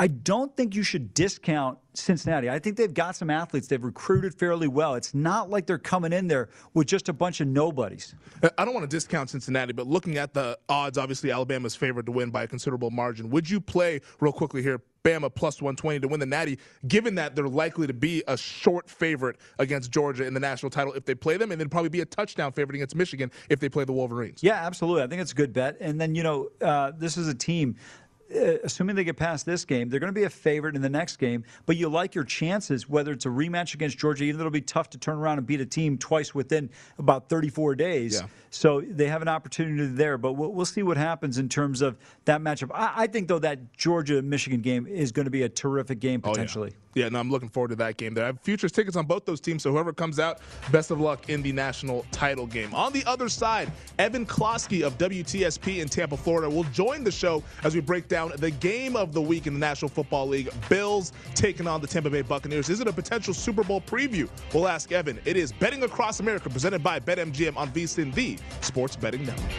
[0.00, 2.48] I don't think you should discount Cincinnati.
[2.48, 3.66] I think they've got some athletes.
[3.66, 4.94] They've recruited fairly well.
[4.94, 8.14] It's not like they're coming in there with just a bunch of nobodies.
[8.56, 12.12] I don't want to discount Cincinnati, but looking at the odds, obviously Alabama's favored to
[12.12, 13.28] win by a considerable margin.
[13.30, 14.80] Would you play real quickly here?
[15.04, 18.90] Bama plus 120 to win the Natty, given that they're likely to be a short
[18.90, 22.00] favorite against Georgia in the national title if they play them, and then probably be
[22.00, 24.42] a touchdown favorite against Michigan if they play the Wolverines.
[24.42, 25.02] Yeah, absolutely.
[25.02, 25.76] I think it's a good bet.
[25.80, 29.46] And then, you know, uh, this is a team uh, Uh, assuming they get past
[29.46, 31.44] this game, they're going to be a favorite in the next game.
[31.64, 34.60] But you like your chances, whether it's a rematch against Georgia, even though it'll be
[34.60, 38.16] tough to turn around and beat a team twice within about 34 days.
[38.16, 38.26] Yeah.
[38.50, 40.18] So they have an opportunity there.
[40.18, 42.70] But we'll, we'll, see what happens in terms of that matchup.
[42.74, 46.20] I, I think, though, that Georgia Michigan game is going to be a terrific game
[46.20, 46.72] potentially.
[46.74, 47.04] Oh, yeah.
[47.04, 48.14] yeah, no, I'm looking forward to that game.
[48.14, 49.62] There, I have futures tickets on both those teams.
[49.62, 52.74] So whoever comes out, best of luck in the national title game.
[52.74, 57.42] On the other side, Evan Klosky of WTSP in Tampa, Florida, will join the show
[57.64, 60.50] as we break down the game of the week in the National Football League.
[60.68, 62.68] Bills taking on the Tampa Bay Buccaneers.
[62.68, 64.28] Is it a potential Super Bowl preview?
[64.52, 65.18] We'll ask Evan.
[65.24, 69.50] It is Betting Across America, presented by BetMGM on VSIN, the Sports Betting Network.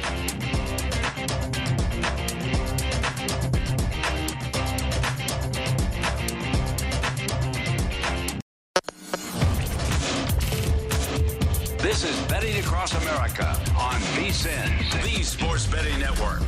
[11.82, 16.42] This is Betting Across America on VSIN, the Sports Betting Network.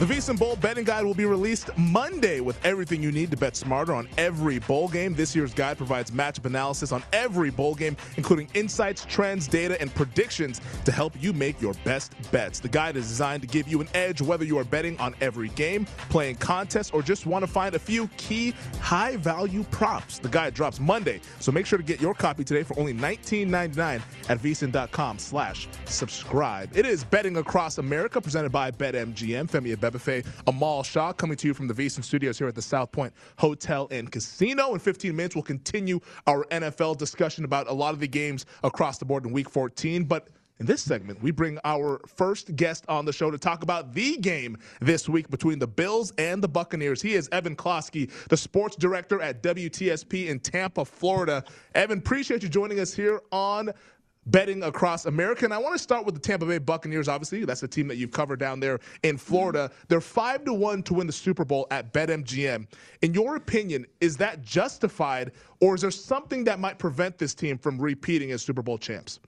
[0.00, 3.54] The VSIN Bowl betting guide will be released Monday with everything you need to bet
[3.54, 5.12] smarter on every bowl game.
[5.14, 9.94] This year's guide provides matchup analysis on every bowl game, including insights, trends, data, and
[9.94, 12.60] predictions to help you make your best bets.
[12.60, 15.50] The guide is designed to give you an edge whether you are betting on every
[15.50, 20.18] game, playing contests, or just want to find a few key high value props.
[20.18, 24.00] The guide drops Monday, so make sure to get your copy today for only $19.99
[24.30, 26.74] at vsin.com slash subscribe.
[26.74, 29.50] It is Betting Across America presented by BetMGM.
[29.50, 32.92] Femi Buffet, Amal Shaw, coming to you from the VSIN Studios here at the South
[32.92, 34.74] Point Hotel and Casino.
[34.74, 38.98] In 15 minutes, we'll continue our NFL discussion about a lot of the games across
[38.98, 40.04] the board in Week 14.
[40.04, 40.28] But
[40.60, 44.18] in this segment, we bring our first guest on the show to talk about the
[44.18, 47.00] game this week between the Bills and the Buccaneers.
[47.00, 51.44] He is Evan Klosky, the sports director at WTSP in Tampa, Florida.
[51.74, 53.72] Evan, appreciate you joining us here on
[54.30, 55.44] betting across America.
[55.44, 57.08] And I want to start with the Tampa Bay Buccaneers.
[57.08, 59.18] Obviously, that's the team that you've covered down there in mm-hmm.
[59.18, 59.70] Florida.
[59.88, 62.66] They're five to one to win the Super Bowl at BetMGM.
[63.02, 67.58] In your opinion, is that justified, or is there something that might prevent this team
[67.58, 69.20] from repeating as Super Bowl champs?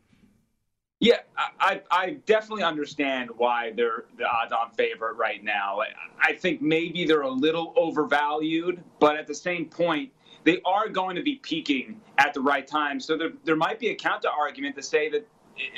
[1.00, 1.16] Yeah,
[1.58, 5.80] I, I definitely understand why they're the odds-on favorite right now.
[6.20, 10.12] I think maybe they're a little overvalued, but at the same point,
[10.44, 13.00] they are going to be peaking at the right time.
[13.00, 15.26] So there, there might be a counter argument to say that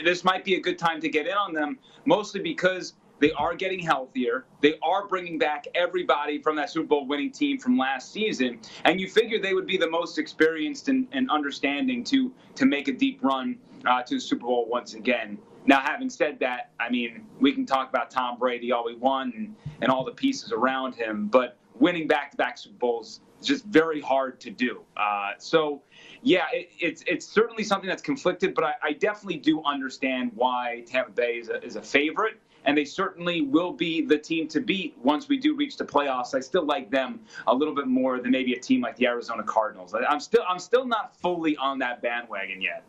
[0.04, 3.54] this might be a good time to get in on them, mostly because they are
[3.54, 4.44] getting healthier.
[4.60, 8.60] They are bringing back everybody from that Super Bowl winning team from last season.
[8.84, 12.88] And you figure they would be the most experienced and, and understanding to, to make
[12.88, 15.38] a deep run uh, to the Super Bowl once again.
[15.66, 19.34] Now, having said that, I mean, we can talk about Tom Brady all we want
[19.34, 23.64] and, and all the pieces around him, but winning back to back Super Bowls just
[23.64, 24.80] very hard to do.
[24.96, 25.82] Uh, so,
[26.22, 30.84] yeah, it, it's it's certainly something that's conflicted, but I, I, definitely do understand why
[30.86, 34.60] Tampa Bay is a, is a favorite and they certainly will be the team to
[34.60, 36.34] beat once we do reach the playoffs.
[36.34, 39.42] I still like them a little bit more than maybe a team like the Arizona
[39.42, 39.94] Cardinals.
[39.94, 42.84] I'm still I'm still not fully on that bandwagon yet.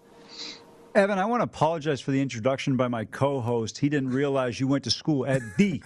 [0.95, 3.77] Evan, I want to apologize for the introduction by my co-host.
[3.77, 5.83] He didn't realize you went to school at the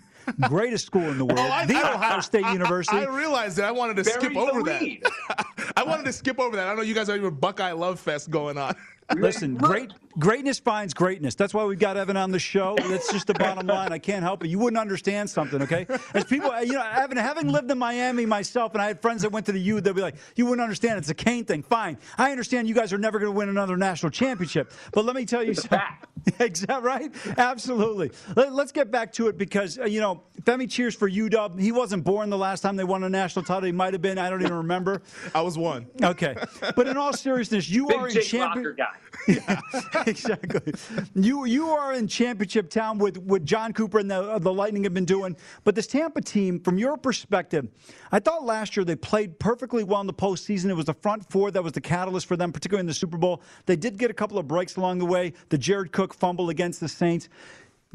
[0.47, 2.97] greatest school in the oh, world, oh, I, the I, Ohio State I, University.
[2.97, 3.65] I, realized that.
[3.65, 5.73] I wanted to skip over that.
[5.77, 6.67] I wanted to skip over that.
[6.67, 8.75] I know you guys have your Buckeye Love Fest going on.
[9.17, 11.33] Listen, great greatness finds greatness.
[11.33, 12.75] That's why we've got Evan on the show.
[12.77, 13.91] That's just the bottom line.
[13.91, 14.49] I can't help it.
[14.49, 15.87] You wouldn't understand something, okay?
[16.13, 19.31] As people, you know, Evan, having lived in Miami myself, and I had friends that
[19.31, 20.99] went to the U, they'll be like, "You wouldn't understand.
[20.99, 22.67] It's a Cane thing." Fine, I understand.
[22.67, 25.55] You guys are never going to win another national championship, but let me tell you
[25.55, 25.79] something.
[26.39, 27.11] exactly right.
[27.37, 28.11] Absolutely.
[28.35, 31.59] Let, us get back to it because uh, you know, Femi cheers for UW.
[31.59, 33.63] He wasn't born the last time they won a national title.
[33.63, 34.17] He might have been.
[34.17, 35.01] I don't even remember.
[35.35, 35.87] I was one.
[36.01, 36.35] Okay,
[36.75, 38.77] but in all seriousness, you are a Big are in champion.
[39.27, 39.59] yeah,
[40.05, 40.73] exactly.
[41.15, 44.83] You you are in championship town with what Jon Cooper and the uh, the Lightning
[44.83, 45.35] have been doing.
[45.63, 47.67] But this Tampa team, from your perspective,
[48.11, 50.69] I thought last year they played perfectly well in the postseason.
[50.69, 53.17] It was the front four that was the catalyst for them, particularly in the Super
[53.17, 53.41] Bowl.
[53.65, 55.33] They did get a couple of breaks along the way.
[55.49, 57.29] The Jared Cook fumble against the Saints.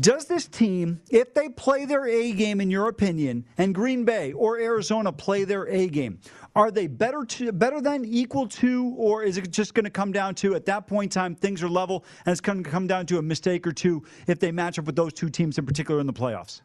[0.00, 4.32] Does this team, if they play their A game, in your opinion, and Green Bay
[4.32, 6.18] or Arizona play their A game,
[6.54, 10.12] are they better to better than equal to, or is it just going to come
[10.12, 12.86] down to at that point in time things are level and it's going to come
[12.86, 15.66] down to a mistake or two if they match up with those two teams in
[15.66, 16.62] particular in the playoffs?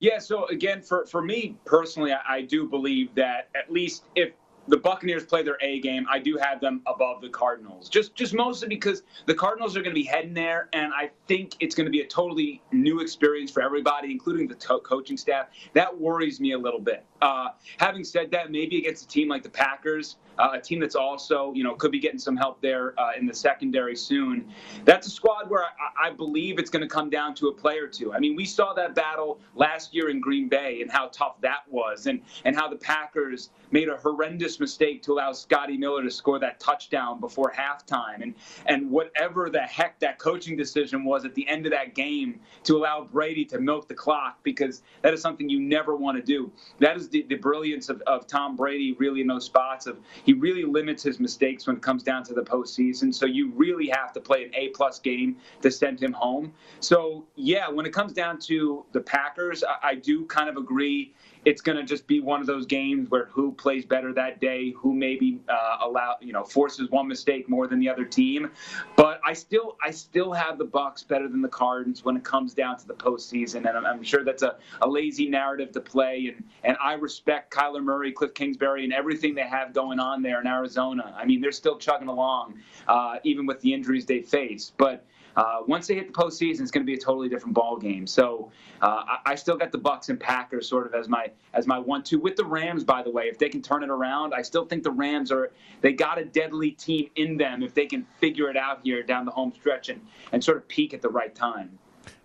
[0.00, 0.18] Yeah.
[0.18, 4.32] So again, for for me personally, I, I do believe that at least if
[4.68, 6.06] the Buccaneers play their A game.
[6.10, 9.94] I do have them above the Cardinals, just just mostly because the Cardinals are going
[9.94, 13.50] to be heading there, and I think it's going to be a totally new experience
[13.50, 15.48] for everybody, including the to- coaching staff.
[15.72, 17.04] That worries me a little bit.
[17.20, 20.94] Uh, having said that, maybe against a team like the Packers, uh, a team that's
[20.94, 24.48] also, you know, could be getting some help there uh, in the secondary soon.
[24.84, 27.78] That's a squad where I, I believe it's going to come down to a play
[27.78, 28.12] or two.
[28.12, 31.62] I mean, we saw that battle last year in Green Bay and how tough that
[31.68, 36.10] was, and and how the Packers made a horrendous mistake to allow Scotty Miller to
[36.10, 38.34] score that touchdown before halftime, and
[38.66, 42.76] and whatever the heck that coaching decision was at the end of that game to
[42.76, 46.50] allow Brady to milk the clock because that is something you never want to do.
[46.78, 50.32] That is the, the brilliance of, of Tom Brady really in those spots of he
[50.32, 53.14] really limits his mistakes when it comes down to the postseason.
[53.14, 56.52] So you really have to play an A plus game to send him home.
[56.80, 61.14] So yeah, when it comes down to the Packers, I, I do kind of agree
[61.44, 64.72] it's going to just be one of those games where who plays better that day,
[64.72, 68.50] who maybe uh, allow you know forces one mistake more than the other team.
[68.96, 72.54] But I still I still have the Bucks better than the Cardinals when it comes
[72.54, 76.34] down to the postseason, and I'm, I'm sure that's a, a lazy narrative to play.
[76.34, 80.40] And and I respect Kyler Murray, Cliff Kingsbury, and everything they have going on there
[80.40, 81.14] in Arizona.
[81.16, 82.54] I mean, they're still chugging along,
[82.86, 85.04] uh, even with the injuries they face, but.
[85.38, 88.08] Uh, once they hit the postseason, it's going to be a totally different ball game.
[88.08, 88.50] So
[88.82, 91.78] uh, I, I, still got the Bucks and Packers sort of as my as my
[91.78, 92.82] one-two with the Rams.
[92.82, 95.52] By the way, if they can turn it around, I still think the Rams are
[95.80, 99.24] they got a deadly team in them if they can figure it out here down
[99.24, 100.00] the home stretch and
[100.32, 101.78] and sort of peak at the right time.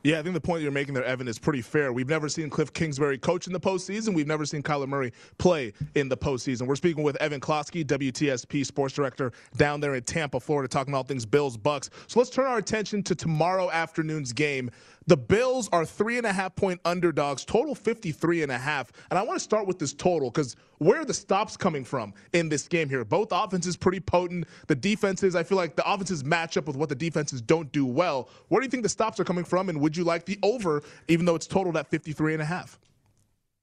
[0.03, 1.93] Yeah, I think the point you're making there, Evan, is pretty fair.
[1.93, 4.13] We've never seen Cliff Kingsbury coach in the postseason.
[4.13, 6.67] We've never seen Kyler Murray play in the postseason.
[6.67, 11.07] We're speaking with Evan Closky, WTSP sports director down there in Tampa, Florida, talking about
[11.07, 11.89] things Bills, Bucks.
[12.07, 14.69] So let's turn our attention to tomorrow afternoon's game.
[15.07, 18.91] The Bills are three and a half point underdogs, total 53 and a half.
[19.09, 22.13] And I want to start with this total because where are the stops coming from
[22.33, 23.03] in this game here?
[23.03, 24.47] Both offenses pretty potent.
[24.67, 27.85] The defenses, I feel like the offenses match up with what the defenses don't do
[27.85, 28.29] well.
[28.47, 29.69] Where do you think the stops are coming from?
[29.69, 32.79] And would you like the over, even though it's totaled at 53 and a half?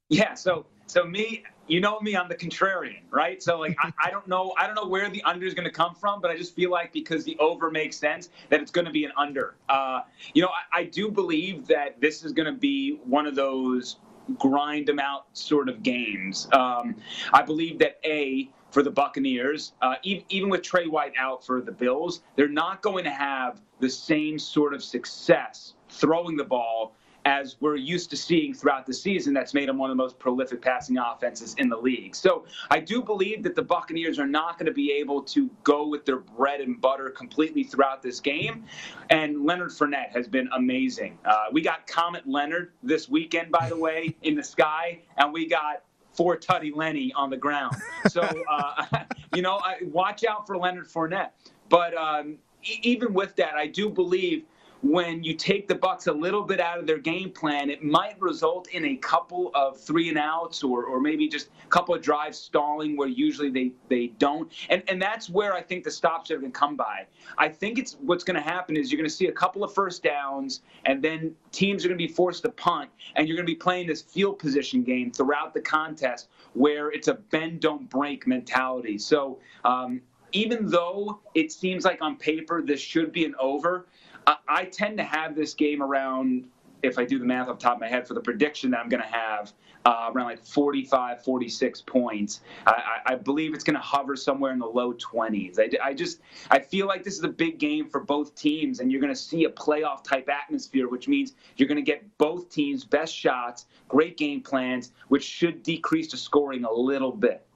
[0.09, 3.43] Yeah, so so me, you know me, I'm the contrarian, right?
[3.43, 5.73] So like I, I don't know I don't know where the under is going to
[5.73, 8.87] come from, but I just feel like because the over makes sense that it's going
[8.87, 9.55] to be an under.
[9.69, 10.01] Uh,
[10.35, 13.99] you know, I, I do believe that this is going to be one of those
[14.39, 16.49] grind them out sort of games.
[16.53, 16.97] Um,
[17.33, 21.61] I believe that a for the Buccaneers, uh, even, even with Tre White out for
[21.61, 26.95] the Bills, they're not going to have the same sort of success throwing the ball
[27.25, 30.19] as we're used to seeing throughout the season that's made them one of the most
[30.19, 32.15] prolific passing offenses in the league.
[32.15, 35.87] So I do believe that the Buccaneers are not going to be able to go
[35.87, 38.65] with their bread and butter completely throughout this game.
[39.11, 41.19] And Leonard Fournette has been amazing.
[41.25, 45.47] Uh, we got Comet Leonard this weekend, by the way, in the sky, and we
[45.47, 45.83] got
[46.13, 47.77] for Tutty Lenny on the ground.
[48.09, 48.87] So, uh,
[49.35, 51.31] you know, I, watch out for Leonard Fournette.
[51.69, 54.45] But um, e- even with that, I do believe
[54.83, 58.19] when you take the Bucks a little bit out of their game plan, it might
[58.21, 62.01] result in a couple of three and outs or, or maybe just a couple of
[62.01, 64.51] drives stalling where usually they, they don't.
[64.71, 67.07] And and that's where I think the stops are going to come by.
[67.37, 69.73] I think it's what's going to happen is you're going to see a couple of
[69.75, 73.47] first downs and then teams are going to be forced to punt and you're going
[73.47, 77.89] to be playing this field position game throughout the contest where it's a bend don't
[77.91, 78.97] break mentality.
[78.97, 80.01] So um,
[80.33, 83.87] even though it seems like on paper this should be an over,
[84.31, 86.45] I, I tend to have this game around,
[86.83, 88.81] if I do the math off the top of my head, for the prediction that
[88.81, 89.53] I'm going to have
[89.85, 92.41] uh, around like 45, 46 points.
[92.67, 95.59] I, I believe it's going to hover somewhere in the low 20s.
[95.59, 96.21] I, I just
[96.51, 99.21] I feel like this is a big game for both teams, and you're going to
[99.21, 103.67] see a playoff type atmosphere, which means you're going to get both teams' best shots,
[103.89, 107.47] great game plans, which should decrease the scoring a little bit.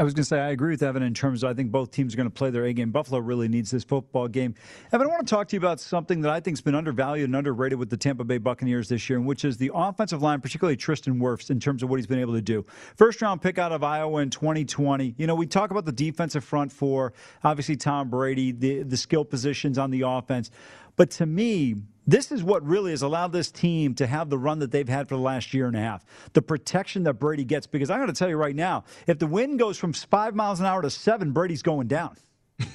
[0.00, 1.90] I was going to say, I agree with Evan in terms of I think both
[1.90, 2.92] teams are going to play their A game.
[2.92, 4.54] Buffalo really needs this football game.
[4.92, 7.24] Evan, I want to talk to you about something that I think has been undervalued
[7.24, 10.40] and underrated with the Tampa Bay Buccaneers this year, and which is the offensive line,
[10.40, 12.64] particularly Tristan Wirfs, in terms of what he's been able to do.
[12.94, 15.16] First round pick out of Iowa in 2020.
[15.18, 19.24] You know, we talk about the defensive front for obviously Tom Brady, the, the skill
[19.24, 20.52] positions on the offense.
[20.98, 21.76] But to me,
[22.06, 25.08] this is what really has allowed this team to have the run that they've had
[25.08, 26.04] for the last year and a half.
[26.34, 29.26] The protection that Brady gets, because I'm going to tell you right now, if the
[29.28, 32.16] wind goes from five miles an hour to seven, Brady's going down.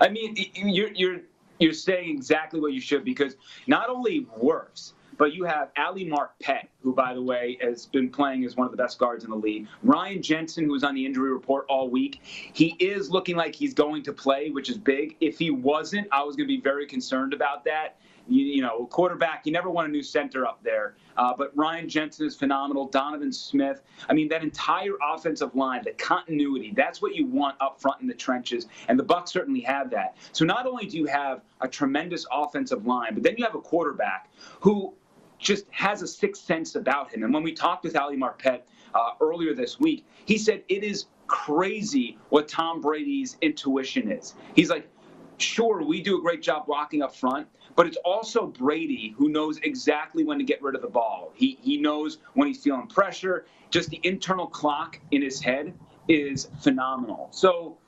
[0.00, 1.20] I mean, you're you're
[1.58, 6.68] you're saying exactly what you should because not only Wirfs, but you have Ali Marpet,
[6.82, 9.36] who, by the way, has been playing as one of the best guards in the
[9.36, 9.66] league.
[9.82, 13.74] Ryan Jensen, who was on the injury report all week, he is looking like he's
[13.74, 15.16] going to play, which is big.
[15.20, 17.98] If he wasn't, I was going to be very concerned about that.
[18.28, 20.96] You, you, know, quarterback, you never want a new center up there.
[21.16, 22.86] Uh, but Ryan Jensen is phenomenal.
[22.86, 23.80] Donovan Smith.
[24.08, 28.06] I mean, that entire offensive line, the continuity, that's what you want up front in
[28.06, 28.66] the trenches.
[28.88, 30.16] And the Bucks certainly have that.
[30.32, 33.60] So not only do you have a tremendous offensive line, but then you have a
[33.60, 34.94] quarterback who
[35.38, 37.22] just has a sixth sense about him.
[37.22, 38.62] And when we talked with Ali Marpet
[38.94, 44.34] uh, earlier this week, he said it is crazy what Tom Brady's intuition is.
[44.54, 44.88] He's like,
[45.36, 49.58] sure, we do a great job blocking up front, but it's also Brady who knows
[49.58, 51.32] exactly when to get rid of the ball.
[51.34, 53.46] He, he knows when he's feeling pressure.
[53.70, 55.74] Just the internal clock in his head
[56.08, 57.28] is phenomenal.
[57.30, 57.78] So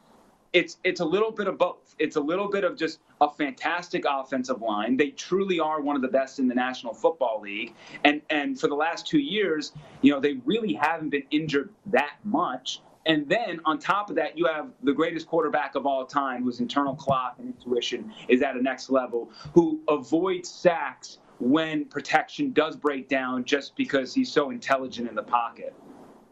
[0.52, 1.94] it's it's a little bit of both.
[1.98, 4.96] It's a little bit of just a fantastic offensive line.
[4.96, 7.74] They truly are one of the best in the National Football League.
[8.04, 9.72] And and for the last 2 years,
[10.02, 12.80] you know, they really haven't been injured that much.
[13.06, 16.60] And then on top of that, you have the greatest quarterback of all time, whose
[16.60, 22.76] internal clock and intuition is at a next level, who avoids sacks when protection does
[22.76, 25.74] break down just because he's so intelligent in the pocket.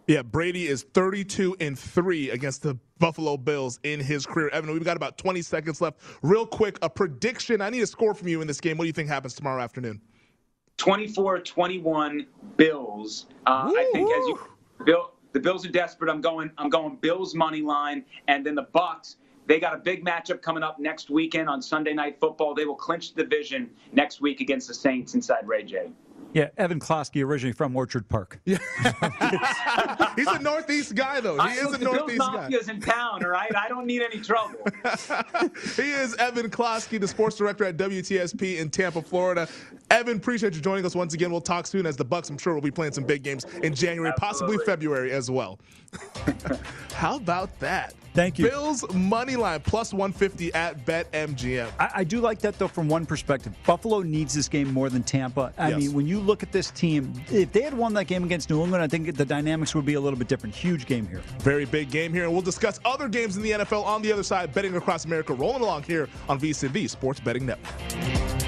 [0.09, 4.49] Yeah, Brady is 32 and 3 against the Buffalo Bills in his career.
[4.49, 6.01] Evan, we've got about 20 seconds left.
[6.23, 7.61] Real quick, a prediction.
[7.61, 8.79] I need a score from you in this game.
[8.79, 10.01] What do you think happens tomorrow afternoon?
[10.79, 13.27] 24 21 Bills.
[13.47, 14.41] Uh, I think as you
[14.87, 16.11] Bill, the Bills are desperate.
[16.11, 20.05] I'm going I'm going Bills money line and then the Bucks they got a big
[20.05, 22.55] matchup coming up next weekend on Sunday Night Football.
[22.55, 25.91] They will clinch the division next week against the Saints inside Ray J.
[26.35, 28.39] Yeah, Evan Closky, originally from Orchard Park.
[28.45, 28.59] Yeah.
[30.17, 31.35] He's a Northeast guy, though.
[31.35, 32.49] He I is a the Northeast Bills guy.
[32.49, 33.51] Mafia's in town, all right?
[33.57, 34.59] I don't need any trouble.
[35.77, 39.49] he is Evan Closky, the sports director at WTSP in Tampa, Florida.
[39.91, 41.31] Evan, appreciate you joining us once again.
[41.31, 43.75] We'll talk soon as the Bucks, I'm sure, will be playing some big games in
[43.75, 45.59] January, possibly February as well.
[46.93, 47.95] How about that?
[48.15, 48.49] Thank you.
[48.49, 51.71] Bills money line plus 150 at BetMGM.
[51.79, 53.53] I, I do like that though from one perspective.
[53.65, 55.53] Buffalo needs this game more than Tampa.
[55.57, 55.79] I Yes.
[55.79, 58.61] mean, when you look at this team, if they had won that game against New
[58.65, 60.55] England, I think the dynamics would be a little bit different.
[60.55, 61.23] Huge game here.
[61.39, 64.25] Very big game here, and we'll discuss other games in the NFL on the other
[64.25, 64.53] side.
[64.53, 68.48] Betting across America, rolling along here on VSiN Sports Betting Network.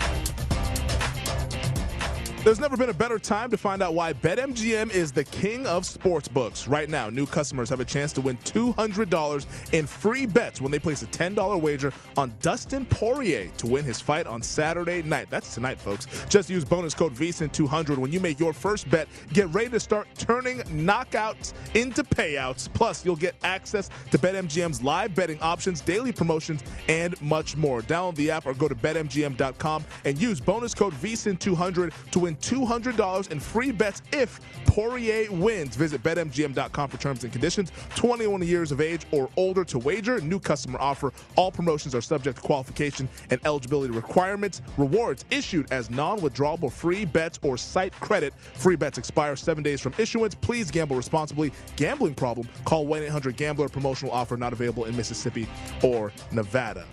[2.43, 5.83] There's never been a better time to find out why BetMGM is the king of
[5.83, 6.67] sportsbooks.
[6.67, 10.79] Right now, new customers have a chance to win $200 in free bets when they
[10.79, 15.27] place a $10 wager on Dustin Poirier to win his fight on Saturday night.
[15.29, 16.07] That's tonight, folks.
[16.29, 19.07] Just use bonus code VSIN200 when you make your first bet.
[19.33, 22.73] Get ready to start turning knockouts into payouts.
[22.73, 27.83] Plus, you'll get access to BetMGM's live betting options, daily promotions, and much more.
[27.83, 33.31] Download the app or go to BetMGM.com and use bonus code VSIN200 to win $200
[33.31, 35.75] in free bets if Poirier wins.
[35.75, 37.71] Visit BetMGM.com for terms and conditions.
[37.95, 40.21] 21 years of age or older to wager.
[40.21, 41.11] New customer offer.
[41.35, 44.61] All promotions are subject to qualification and eligibility requirements.
[44.77, 48.33] Rewards issued as non-withdrawable free bets or site credit.
[48.53, 50.35] Free bets expire seven days from issuance.
[50.35, 51.51] Please gamble responsibly.
[51.75, 52.47] Gambling problem?
[52.65, 53.69] Call 1-800-GAMBLER.
[53.69, 55.47] Promotional offer not available in Mississippi
[55.83, 56.85] or Nevada.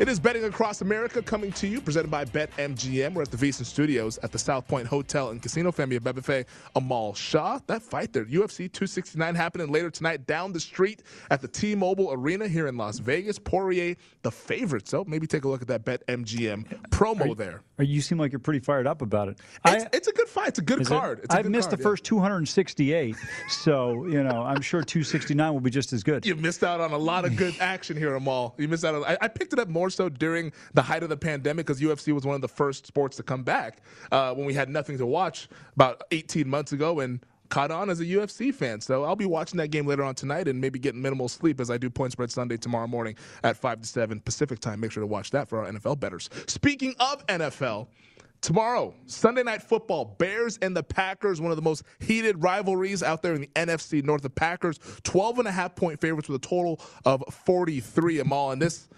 [0.00, 3.12] It is Betting Across America coming to you, presented by BetMGM.
[3.12, 5.70] We're at the VSiN Studios at the South Point Hotel and Casino.
[5.72, 7.60] Femi Abebefe, Amal Shah.
[7.66, 12.48] That fight there, UFC 269, happening later tonight down the street at the T-Mobile Arena
[12.48, 13.38] here in Las Vegas.
[13.38, 14.88] Poirier, the favorite.
[14.88, 17.62] So maybe take a look at that Bet MGM promo there.
[17.78, 19.38] Or you seem like you're pretty fired up about it.
[19.66, 20.48] It's, it's a good fight.
[20.48, 20.86] It's a good it?
[20.86, 21.20] card.
[21.24, 21.88] It's a I've good missed card, the yeah.
[21.88, 23.16] first 268,
[23.48, 26.26] so you know I'm sure 269 will be just as good.
[26.26, 28.54] You missed out on a lot of good action here, Amal.
[28.58, 29.04] You missed out on.
[29.04, 32.12] I, I picked it up more so during the height of the pandemic because UFC
[32.12, 35.06] was one of the first sports to come back uh, when we had nothing to
[35.06, 38.80] watch about 18 months ago and caught on as a UFC fan.
[38.80, 41.70] So I'll be watching that game later on tonight and maybe getting minimal sleep as
[41.70, 44.80] I do Point Spread Sunday tomorrow morning at 5 to 7 Pacific time.
[44.80, 46.30] Make sure to watch that for our NFL betters.
[46.46, 47.88] Speaking of NFL,
[48.40, 53.20] Tomorrow, Sunday Night Football, Bears and the Packers, one of the most heated rivalries out
[53.20, 54.22] there in the NFC North.
[54.22, 58.52] The Packers, 12 and a half point favorites with a total of 43 Amal.
[58.52, 58.88] And this,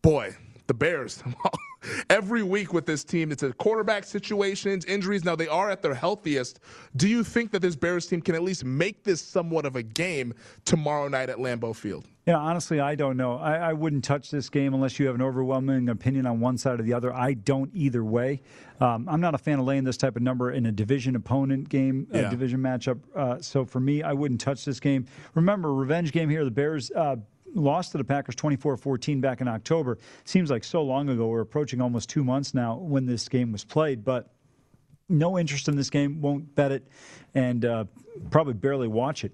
[0.00, 0.36] boy,
[0.68, 1.22] the Bears.
[2.10, 5.24] Every week with this team, it's a quarterback situations, injuries.
[5.24, 6.60] Now they are at their healthiest.
[6.96, 9.82] Do you think that this Bears team can at least make this somewhat of a
[9.82, 12.06] game tomorrow night at Lambeau Field?
[12.26, 13.38] Yeah, honestly, I don't know.
[13.38, 16.78] I, I, wouldn't touch this game unless you have an overwhelming opinion on one side
[16.78, 17.10] or the other.
[17.14, 18.42] I don't either way.
[18.80, 21.70] Um, I'm not a fan of laying this type of number in a division opponent
[21.70, 22.26] game, yeah.
[22.26, 22.98] a division matchup.
[23.16, 25.06] Uh, so for me, I wouldn't touch this game.
[25.34, 26.44] Remember, revenge game here.
[26.44, 26.90] The Bears.
[26.90, 27.16] Uh,
[27.54, 29.98] lost to the Packers 24-14 back in October.
[30.24, 31.28] Seems like so long ago.
[31.28, 34.30] We're approaching almost two months now when this game was played, but
[35.08, 36.20] no interest in this game.
[36.20, 36.86] Won't bet it,
[37.34, 37.84] and uh,
[38.30, 39.32] probably barely watch it.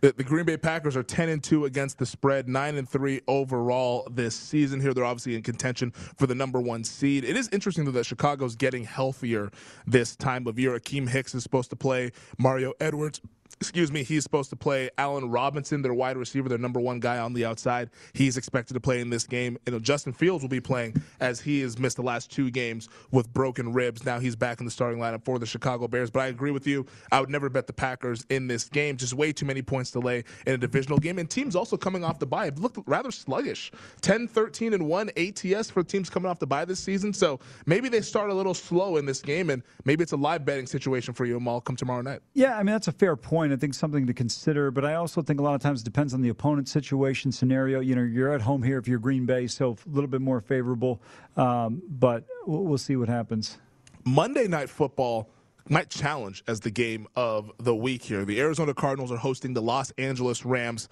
[0.00, 3.20] The, the, Green Bay Packers are 10 and 2 against the spread, 9 and 3
[3.28, 4.80] overall this season.
[4.80, 7.24] Here, they're obviously in contention for the number one seed.
[7.24, 9.50] It is interesting though that Chicago's getting healthier
[9.86, 10.78] this time of year.
[10.78, 12.10] Akiem Hicks is supposed to play.
[12.38, 13.20] Mario Edwards
[13.60, 17.18] excuse me, he's supposed to play Allen Robinson, their wide receiver, their number one guy
[17.18, 17.90] on the outside.
[18.12, 19.58] He's expected to play in this game.
[19.66, 23.32] Know, Justin Fields will be playing as he has missed the last two games with
[23.32, 24.04] broken ribs.
[24.04, 26.10] Now he's back in the starting lineup for the Chicago Bears.
[26.10, 26.86] But I agree with you.
[27.12, 28.96] I would never bet the Packers in this game.
[28.96, 31.18] Just way too many points to lay in a divisional game.
[31.18, 33.72] And teams also coming off the bye have looked rather sluggish.
[34.02, 37.12] 10, 13, and 1 ATS for teams coming off the bye this season.
[37.12, 40.44] So maybe they start a little slow in this game, and maybe it's a live
[40.44, 42.20] betting situation for you, Amal, come tomorrow night.
[42.34, 43.58] Yeah, I mean, that's a fair point point.
[43.58, 46.14] I think something to consider, but I also think a lot of times it depends
[46.14, 47.80] on the opponent situation scenario.
[47.80, 50.40] You know, you're at home here if you're Green Bay, so a little bit more
[50.40, 51.00] favorable,
[51.36, 53.58] um, but we'll, we'll see what happens.
[54.04, 55.28] Monday Night Football
[55.68, 58.24] might challenge as the game of the week here.
[58.24, 60.88] The Arizona Cardinals are hosting the Los Angeles Rams.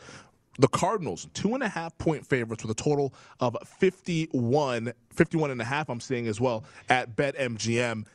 [0.58, 5.60] The Cardinals, two and a half point favorites with a total of 51, 51 and
[5.60, 8.06] a half, I'm seeing as well at BetMGM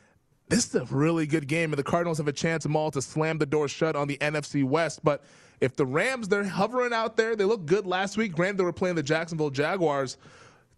[0.50, 3.38] this is a really good game, and the Cardinals have a chance, Amal, to slam
[3.38, 5.00] the door shut on the NFC West.
[5.02, 5.22] But
[5.60, 8.32] if the Rams, they're hovering out there, they look good last week.
[8.32, 10.16] Granted, they were playing the Jacksonville Jaguars.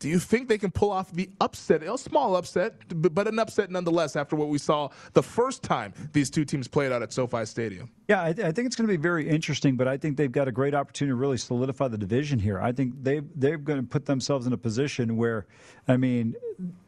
[0.03, 1.85] Do you think they can pull off the upset?
[1.85, 6.29] A small upset, but an upset nonetheless after what we saw the first time these
[6.29, 7.89] two teams played out at SoFi Stadium.
[8.09, 10.33] Yeah, I, th- I think it's going to be very interesting, but I think they've
[10.33, 12.61] got a great opportunity to really solidify the division here.
[12.61, 15.47] I think they they're going to put themselves in a position where,
[15.87, 16.35] I mean,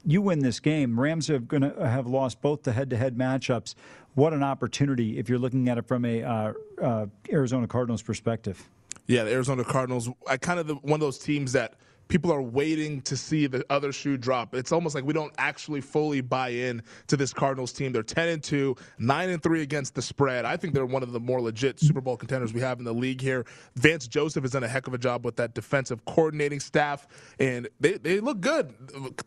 [0.05, 0.99] you win this game.
[0.99, 3.77] Rams are going to have lost both the head-to-head matchups.
[4.17, 6.53] What an opportunity if you're looking at it from a uh,
[6.83, 8.69] uh, Arizona Cardinals perspective.
[9.07, 11.75] Yeah, the Arizona Cardinals, I kind of the, one of those teams that–
[12.09, 14.55] people are waiting to see the other shoe drop.
[14.55, 17.93] It's almost like we don't actually fully buy in to this Cardinals team.
[17.93, 20.45] They're 10 and 2, 9 and 3 against the spread.
[20.45, 22.95] I think they're one of the more legit Super Bowl contenders we have in the
[22.95, 23.45] league here.
[23.77, 27.07] Vance Joseph has done a heck of a job with that defensive coordinating staff,
[27.39, 28.75] and they, they look good.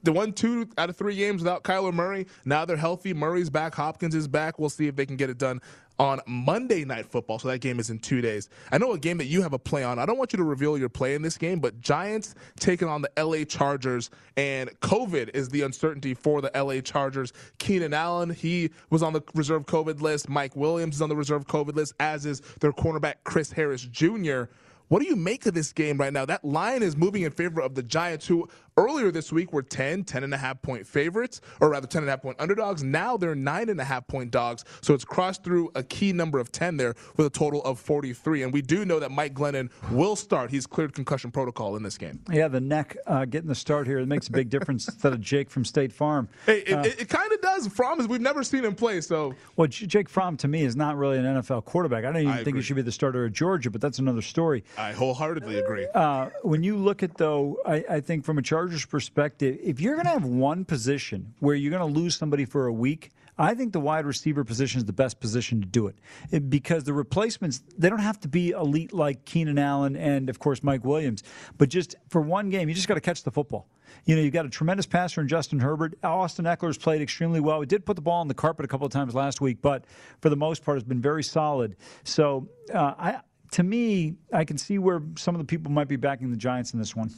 [0.04, 2.28] They won two out of three games without Kyler Murray.
[2.46, 3.14] Now they're healthy.
[3.14, 3.76] Murray's back.
[3.76, 4.60] Hopkins is back.
[4.60, 5.62] We'll see if they can get it done
[6.00, 7.40] on Monday Night Football.
[7.40, 8.50] So that game is in two days.
[8.72, 10.00] I know a game that you have a play on.
[10.00, 13.02] I don't want you to reveal your play in this game, but Giants taking on
[13.02, 17.34] the LA Chargers, and COVID is the uncertainty for the LA Chargers.
[17.58, 20.30] Keenan Allen, he was on the reserve COVID list.
[20.30, 24.44] Mike Williams is on the reserve COVID list, as is their cornerback Chris Harris Jr.
[24.90, 26.26] What do you make of this game right now?
[26.26, 28.48] That line is moving in favor of the Giants, who
[28.78, 32.10] earlier this week were 10, 10 and a half point favorites, or rather 10 and
[32.10, 32.84] a half point underdogs.
[32.84, 34.64] Now they're nine and a half point dogs.
[34.82, 38.44] So it's crossed through a key number of 10 there with a total of 43.
[38.44, 40.52] And we do know that Mike Glennon will start.
[40.52, 42.22] He's cleared concussion protocol in this game.
[42.32, 45.22] Yeah, the neck uh, getting the start here, it makes a big difference instead of
[45.22, 46.30] Jake from State Farm.
[46.46, 47.68] Hey, it, uh, it, it kind of does.
[47.68, 49.02] Fromm is, we've never seen him play.
[49.02, 52.06] So, Well, Jake Fromm to me is not really an NFL quarterback.
[52.06, 52.62] I don't even I think agree.
[52.62, 54.64] he should be the starter at Georgia, but that's another story.
[54.78, 55.88] I wholeheartedly agree.
[55.94, 59.96] Uh, when you look at, though, I, I think from a Chargers perspective, if you're
[59.96, 63.54] going to have one position where you're going to lose somebody for a week, I
[63.54, 66.50] think the wide receiver position is the best position to do it.
[66.50, 70.64] because the replacements, they don't have to be elite like Keenan Allen and, of course,
[70.64, 71.24] Mike Williams.
[71.58, 73.68] But just for one game, you just got to catch the football.
[74.06, 75.98] You know, you've got a tremendous passer in Justin Herbert.
[76.04, 77.60] Austin Ekeler's played extremely well.
[77.60, 79.86] He did put the ball on the carpet a couple of times last week, but
[80.22, 81.76] for the most part, has been very solid.
[82.04, 83.20] So, uh, I,
[83.52, 86.74] to me, I can see where some of the people might be backing the Giants
[86.74, 87.12] in this one.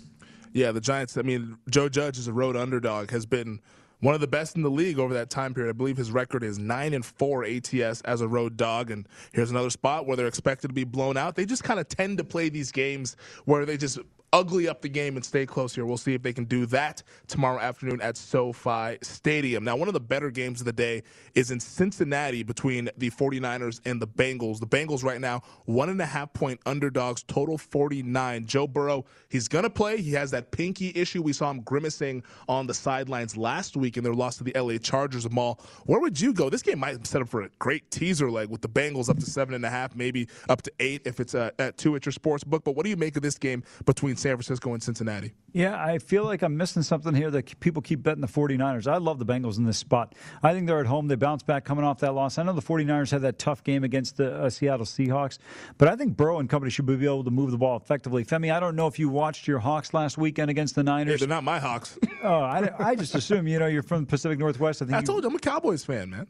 [0.54, 1.18] Yeah, the Giants.
[1.18, 3.12] I mean, Joe Judge is a road underdog.
[3.12, 3.60] Has been
[4.02, 5.70] one of the best in the league over that time period.
[5.70, 8.92] I believe his record is nine and four ATS as a road dog.
[8.92, 11.36] And here's another spot where they're expected to be blown out.
[11.36, 14.00] They just kind of tend to play these games where they just
[14.34, 15.86] ugly up the game and stay close here.
[15.86, 19.64] We'll see if they can do that tomorrow afternoon at SoFi Stadium.
[19.64, 21.04] Now, one of the better games of the day
[21.36, 24.60] is in Cincinnati between the 49ers and the Bengals.
[24.60, 28.46] The Bengals right now, one and a half point underdogs, total 49.
[28.46, 30.02] Joe Burrow, he's going to play.
[30.02, 31.22] He has that pinky issue.
[31.22, 34.78] We saw him grimacing on the sidelines last week in their loss to the LA
[34.78, 35.60] Chargers Amal.
[35.86, 36.50] Where would you go?
[36.50, 39.26] This game might set up for a great teaser leg with the Bengals up to
[39.26, 42.14] seven and a half, maybe up to eight if it's uh, at two at your
[42.14, 42.64] sports book.
[42.64, 45.34] But what do you make of this game between San Francisco and Cincinnati.
[45.52, 48.88] Yeah, I feel like I'm missing something here that people keep betting the 49ers.
[48.88, 50.14] I love the Bengals in this spot.
[50.44, 51.08] I think they're at home.
[51.08, 52.38] They bounce back coming off that loss.
[52.38, 55.40] I know the 49ers had that tough game against the uh, Seattle Seahawks,
[55.78, 58.24] but I think Burrow and company should be able to move the ball effectively.
[58.26, 61.14] Femi, I don't know if you watched your Hawks last weekend against the Niners.
[61.14, 61.98] Hey, they're not my Hawks.
[62.24, 64.82] oh, I, I, just assume, you know, you're from the Pacific Northwest.
[64.82, 66.28] I think I told you I'm a Cowboys fan, man.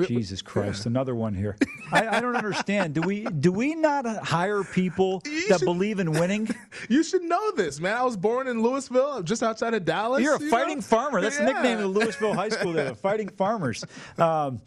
[0.00, 1.54] Jesus Christ, another one here.
[1.92, 2.94] I, I, don't understand.
[2.94, 6.48] Do we do we not hire people you that should, believe in winning?
[6.88, 7.96] You should know this, man.
[7.96, 10.22] I was born in Lewisville, just outside of Dallas.
[10.22, 10.82] You're a you fighting know?
[10.82, 11.20] farmer.
[11.20, 11.46] That's yeah.
[11.46, 13.84] the nickname of the Lewisville High School there, the Fighting Farmers.
[14.18, 14.60] Um,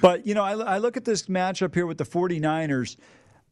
[0.00, 2.96] but, you know, I, I look at this matchup here with the 49ers.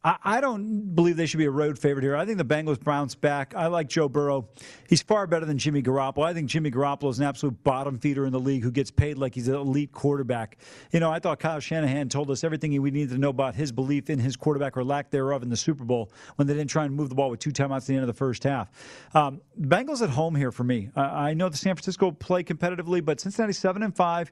[0.01, 2.15] I, don't believe they should be a road favorite here.
[2.15, 3.53] I think the Bengals bounce back.
[3.53, 4.47] I like Joe Burrow.
[4.87, 6.23] He's far better than Jimmy Garoppolo.
[6.23, 9.17] I think Jimmy Garoppolo is an absolute bottom feeder in the league who gets paid
[9.17, 10.57] like he's an elite quarterback.
[10.91, 13.73] You know, I thought Kyle Shanahan told us everything we needed to know about his
[13.73, 16.85] belief in his quarterback or lack thereof in the Super Bowl when they didn't try
[16.85, 18.71] and move the ball with two timeouts at the end of the first half.
[19.13, 20.89] Um, Bengals at home here for me.
[20.95, 24.31] I know the San Francisco play competitively, but Cincinnati seven and five.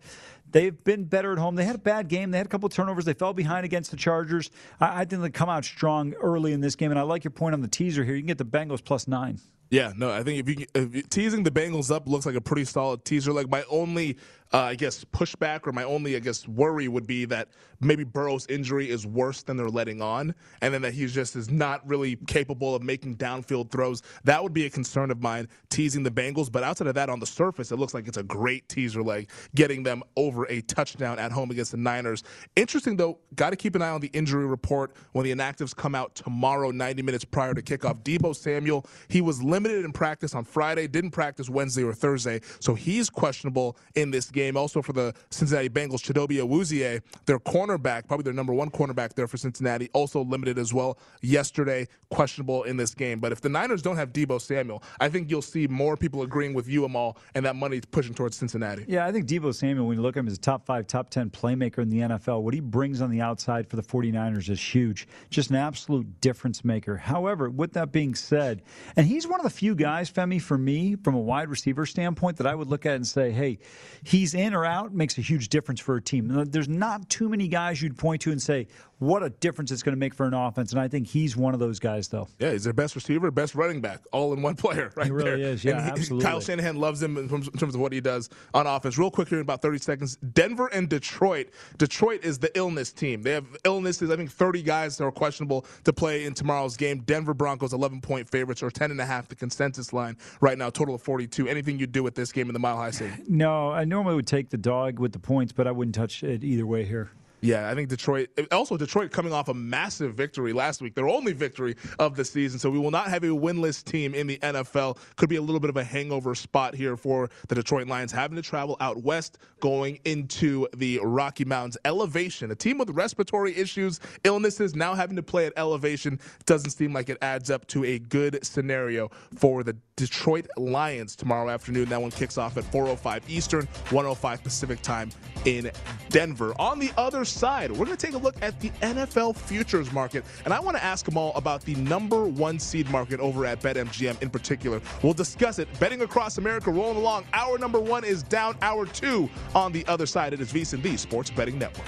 [0.51, 1.55] They've been better at home.
[1.55, 2.31] They had a bad game.
[2.31, 3.05] They had a couple turnovers.
[3.05, 4.49] They fell behind against the Chargers.
[4.79, 6.91] I, I think they come out strong early in this game.
[6.91, 8.15] And I like your point on the teaser here.
[8.15, 9.39] You can get the Bengals plus nine.
[9.69, 12.41] Yeah, no, I think if you, if you teasing the Bengals up looks like a
[12.41, 13.33] pretty solid teaser.
[13.33, 14.17] Like my only
[14.53, 18.47] uh, I guess, pushback or my only, I guess, worry would be that maybe Burrow's
[18.47, 22.15] injury is worse than they're letting on, and then that he just is not really
[22.27, 24.01] capable of making downfield throws.
[24.23, 26.51] That would be a concern of mine, teasing the Bengals.
[26.51, 29.29] But outside of that, on the surface, it looks like it's a great teaser leg,
[29.55, 32.23] getting them over a touchdown at home against the Niners.
[32.55, 35.93] Interesting, though, got to keep an eye on the injury report when the inactives come
[35.93, 38.01] out tomorrow, 90 minutes prior to kickoff.
[38.03, 42.73] Deebo Samuel, he was limited in practice on Friday, didn't practice Wednesday or Thursday, so
[42.73, 44.36] he's questionable in this game.
[44.55, 49.27] Also for the Cincinnati Bengals, Chidobe Awuzie, their cornerback, probably their number one cornerback there
[49.27, 53.19] for Cincinnati, also limited as well yesterday, questionable in this game.
[53.19, 56.53] But if the Niners don't have Deebo Samuel, I think you'll see more people agreeing
[56.53, 58.85] with you, Amal, and that money pushing towards Cincinnati.
[58.87, 61.09] Yeah, I think Deebo Samuel, when you look at him as a top five, top
[61.09, 64.61] 10 playmaker in the NFL, what he brings on the outside for the 49ers is
[64.61, 65.07] huge.
[65.29, 66.95] Just an absolute difference maker.
[66.97, 68.61] However, with that being said,
[68.95, 72.37] and he's one of the few guys, Femi, for me, from a wide receiver standpoint,
[72.37, 73.59] that I would look at and say, hey,
[74.03, 76.45] he's in or out makes a huge difference for a team.
[76.49, 78.67] There's not too many guys you'd point to and say,
[78.99, 80.71] what a difference it's going to make for an offense.
[80.71, 82.27] And I think he's one of those guys, though.
[82.39, 85.29] Yeah, he's their best receiver, best running back, all in one player, right he really
[85.41, 85.51] there.
[85.51, 85.63] is.
[85.63, 86.25] Yeah, he, absolutely.
[86.25, 88.97] Kyle Shanahan loves him in terms of what he does on offense.
[88.97, 91.49] Real quick here in about 30 seconds Denver and Detroit.
[91.77, 93.21] Detroit is the illness team.
[93.21, 96.99] They have illnesses, I think 30 guys that are questionable to play in tomorrow's game.
[97.01, 100.69] Denver Broncos 11 point favorites or 10 and a half, the consensus line right now,
[100.69, 101.47] total of 42.
[101.47, 103.13] Anything you do with this game in the Mile High City?
[103.27, 106.43] No, I normally would take the dog with the points, but I wouldn't touch it
[106.43, 107.11] either way here.
[107.41, 108.29] Yeah, I think Detroit.
[108.51, 112.57] Also, Detroit coming off a massive victory last week, their only victory of the season.
[112.59, 114.97] So we will not have a winless team in the NFL.
[115.17, 118.35] Could be a little bit of a hangover spot here for the Detroit Lions, having
[118.37, 121.77] to travel out west, going into the Rocky Mountains.
[121.85, 126.91] Elevation, a team with respiratory issues, illnesses, now having to play at elevation doesn't seem
[126.91, 131.89] like it adds up to a good scenario for the Detroit Lions tomorrow afternoon.
[131.89, 135.09] That one kicks off at 4:05 Eastern, 105 Pacific time
[135.45, 135.71] in
[136.09, 136.53] Denver.
[136.59, 140.23] On the other side, we're going to take a look at the NFL futures market,
[140.45, 143.59] and I want to ask them all about the number one seed market over at
[143.59, 144.81] BetMGM in particular.
[145.01, 145.67] We'll discuss it.
[145.79, 147.25] Betting across America rolling along.
[147.33, 148.55] Our number one is down.
[148.61, 150.31] Hour two on the other side.
[150.33, 151.87] It is VSiN, the Sports Betting Network.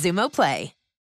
[0.01, 0.80] Xumo Play.